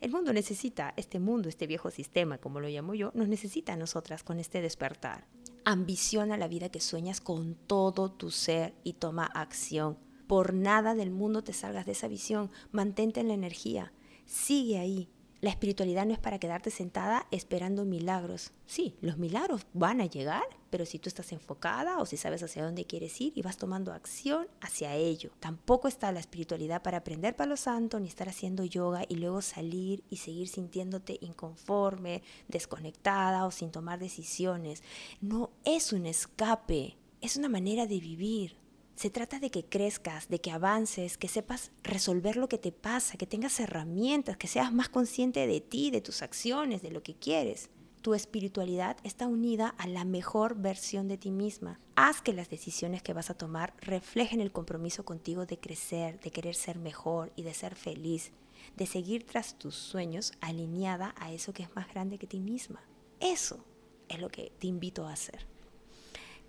El 0.00 0.12
mundo 0.12 0.32
necesita, 0.32 0.94
este 0.96 1.18
mundo, 1.18 1.48
este 1.48 1.66
viejo 1.66 1.90
sistema, 1.90 2.38
como 2.38 2.60
lo 2.60 2.68
llamo 2.68 2.94
yo, 2.94 3.10
nos 3.14 3.28
necesita 3.28 3.72
a 3.72 3.76
nosotras 3.76 4.22
con 4.22 4.38
este 4.38 4.60
despertar. 4.60 5.26
Ambiciona 5.64 6.36
la 6.36 6.46
vida 6.46 6.68
que 6.68 6.80
sueñas 6.80 7.20
con 7.20 7.54
todo 7.54 8.10
tu 8.10 8.30
ser 8.30 8.74
y 8.84 8.92
toma 8.92 9.26
acción. 9.26 9.98
Por 10.28 10.54
nada 10.54 10.94
del 10.94 11.10
mundo 11.10 11.42
te 11.42 11.52
salgas 11.52 11.84
de 11.86 11.92
esa 11.92 12.06
visión. 12.06 12.50
Mantente 12.70 13.20
en 13.20 13.28
la 13.28 13.34
energía. 13.34 13.92
Sigue 14.24 14.78
ahí. 14.78 15.08
La 15.40 15.50
espiritualidad 15.50 16.04
no 16.04 16.12
es 16.12 16.18
para 16.18 16.40
quedarte 16.40 16.70
sentada 16.70 17.28
esperando 17.30 17.84
milagros. 17.84 18.50
Sí, 18.66 18.96
los 19.00 19.18
milagros 19.18 19.66
van 19.72 20.00
a 20.00 20.06
llegar, 20.06 20.42
pero 20.68 20.84
si 20.84 20.98
tú 20.98 21.08
estás 21.08 21.30
enfocada 21.30 21.98
o 21.98 22.06
si 22.06 22.16
sabes 22.16 22.42
hacia 22.42 22.64
dónde 22.64 22.86
quieres 22.86 23.20
ir 23.20 23.32
y 23.36 23.42
vas 23.42 23.56
tomando 23.56 23.92
acción 23.92 24.48
hacia 24.60 24.96
ello. 24.96 25.30
Tampoco 25.38 25.86
está 25.86 26.10
la 26.10 26.18
espiritualidad 26.18 26.82
para 26.82 26.98
aprender 26.98 27.36
palo 27.36 27.56
santo 27.56 28.00
ni 28.00 28.08
estar 28.08 28.28
haciendo 28.28 28.64
yoga 28.64 29.04
y 29.08 29.14
luego 29.14 29.40
salir 29.40 30.02
y 30.10 30.16
seguir 30.16 30.48
sintiéndote 30.48 31.18
inconforme, 31.20 32.24
desconectada 32.48 33.46
o 33.46 33.52
sin 33.52 33.70
tomar 33.70 34.00
decisiones. 34.00 34.82
No 35.20 35.50
es 35.64 35.92
un 35.92 36.06
escape, 36.06 36.96
es 37.20 37.36
una 37.36 37.48
manera 37.48 37.86
de 37.86 38.00
vivir. 38.00 38.56
Se 38.98 39.10
trata 39.10 39.38
de 39.38 39.52
que 39.52 39.64
crezcas, 39.64 40.28
de 40.28 40.40
que 40.40 40.50
avances, 40.50 41.18
que 41.18 41.28
sepas 41.28 41.70
resolver 41.84 42.36
lo 42.36 42.48
que 42.48 42.58
te 42.58 42.72
pasa, 42.72 43.16
que 43.16 43.28
tengas 43.28 43.60
herramientas, 43.60 44.36
que 44.36 44.48
seas 44.48 44.72
más 44.72 44.88
consciente 44.88 45.46
de 45.46 45.60
ti, 45.60 45.92
de 45.92 46.00
tus 46.00 46.20
acciones, 46.20 46.82
de 46.82 46.90
lo 46.90 47.04
que 47.04 47.14
quieres. 47.14 47.70
Tu 48.02 48.14
espiritualidad 48.14 48.96
está 49.04 49.28
unida 49.28 49.68
a 49.78 49.86
la 49.86 50.04
mejor 50.04 50.56
versión 50.56 51.06
de 51.06 51.16
ti 51.16 51.30
misma. 51.30 51.78
Haz 51.94 52.22
que 52.22 52.32
las 52.32 52.50
decisiones 52.50 53.00
que 53.00 53.12
vas 53.12 53.30
a 53.30 53.38
tomar 53.38 53.72
reflejen 53.78 54.40
el 54.40 54.50
compromiso 54.50 55.04
contigo 55.04 55.46
de 55.46 55.60
crecer, 55.60 56.18
de 56.18 56.32
querer 56.32 56.56
ser 56.56 56.80
mejor 56.80 57.32
y 57.36 57.44
de 57.44 57.54
ser 57.54 57.76
feliz, 57.76 58.32
de 58.76 58.86
seguir 58.86 59.24
tras 59.24 59.56
tus 59.60 59.76
sueños 59.76 60.32
alineada 60.40 61.14
a 61.20 61.30
eso 61.30 61.52
que 61.52 61.62
es 61.62 61.72
más 61.76 61.86
grande 61.86 62.18
que 62.18 62.26
ti 62.26 62.40
misma. 62.40 62.82
Eso 63.20 63.64
es 64.08 64.18
lo 64.18 64.28
que 64.28 64.50
te 64.58 64.66
invito 64.66 65.06
a 65.06 65.12
hacer. 65.12 65.46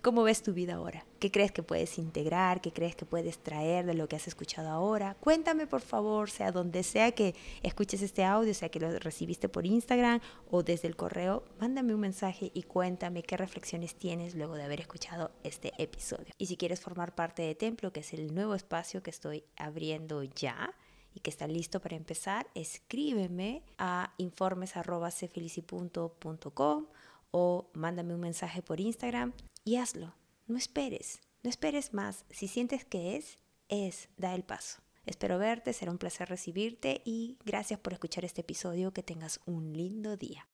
¿Cómo 0.02 0.22
ves 0.22 0.42
tu 0.42 0.54
vida 0.54 0.76
ahora? 0.76 1.04
¿Qué 1.18 1.30
crees 1.30 1.52
que 1.52 1.62
puedes 1.62 1.98
integrar? 1.98 2.62
¿Qué 2.62 2.72
crees 2.72 2.96
que 2.96 3.04
puedes 3.04 3.38
traer 3.38 3.84
de 3.84 3.92
lo 3.92 4.08
que 4.08 4.16
has 4.16 4.28
escuchado 4.28 4.70
ahora? 4.70 5.14
Cuéntame 5.20 5.66
por 5.66 5.82
favor, 5.82 6.30
sea 6.30 6.52
donde 6.52 6.84
sea 6.84 7.12
que 7.12 7.34
escuches 7.62 8.00
este 8.00 8.24
audio, 8.24 8.54
sea 8.54 8.70
que 8.70 8.80
lo 8.80 8.98
recibiste 8.98 9.50
por 9.50 9.66
Instagram 9.66 10.20
o 10.50 10.62
desde 10.62 10.88
el 10.88 10.96
correo, 10.96 11.44
mándame 11.58 11.92
un 11.92 12.00
mensaje 12.00 12.50
y 12.54 12.62
cuéntame 12.62 13.22
qué 13.22 13.36
reflexiones 13.36 13.94
tienes 13.94 14.34
luego 14.34 14.54
de 14.54 14.62
haber 14.62 14.80
escuchado 14.80 15.32
este 15.44 15.74
episodio. 15.76 16.32
Y 16.38 16.46
si 16.46 16.56
quieres 16.56 16.80
formar 16.80 17.14
parte 17.14 17.42
de 17.42 17.54
Templo, 17.54 17.92
que 17.92 18.00
es 18.00 18.14
el 18.14 18.34
nuevo 18.34 18.54
espacio 18.54 19.02
que 19.02 19.10
estoy 19.10 19.44
abriendo 19.58 20.22
ya, 20.22 20.74
y 21.12 21.20
que 21.20 21.28
está 21.28 21.46
listo 21.46 21.78
para 21.80 21.96
empezar, 21.96 22.46
escríbeme 22.54 23.62
a 23.78 24.14
informes.cfelici.com 24.16 26.86
o 27.32 27.70
mándame 27.74 28.14
un 28.14 28.20
mensaje 28.20 28.62
por 28.62 28.80
Instagram 28.80 29.34
y 29.64 29.76
hazlo. 29.76 30.14
No 30.46 30.56
esperes, 30.56 31.20
no 31.42 31.50
esperes 31.50 31.94
más. 31.94 32.24
Si 32.30 32.48
sientes 32.48 32.84
que 32.84 33.16
es, 33.16 33.38
es, 33.68 34.08
da 34.16 34.34
el 34.34 34.42
paso. 34.42 34.80
Espero 35.06 35.38
verte, 35.38 35.72
será 35.72 35.90
un 35.90 35.98
placer 35.98 36.28
recibirte 36.28 37.02
y 37.04 37.38
gracias 37.44 37.80
por 37.80 37.92
escuchar 37.92 38.24
este 38.24 38.42
episodio. 38.42 38.92
Que 38.92 39.02
tengas 39.02 39.40
un 39.46 39.72
lindo 39.72 40.16
día. 40.16 40.46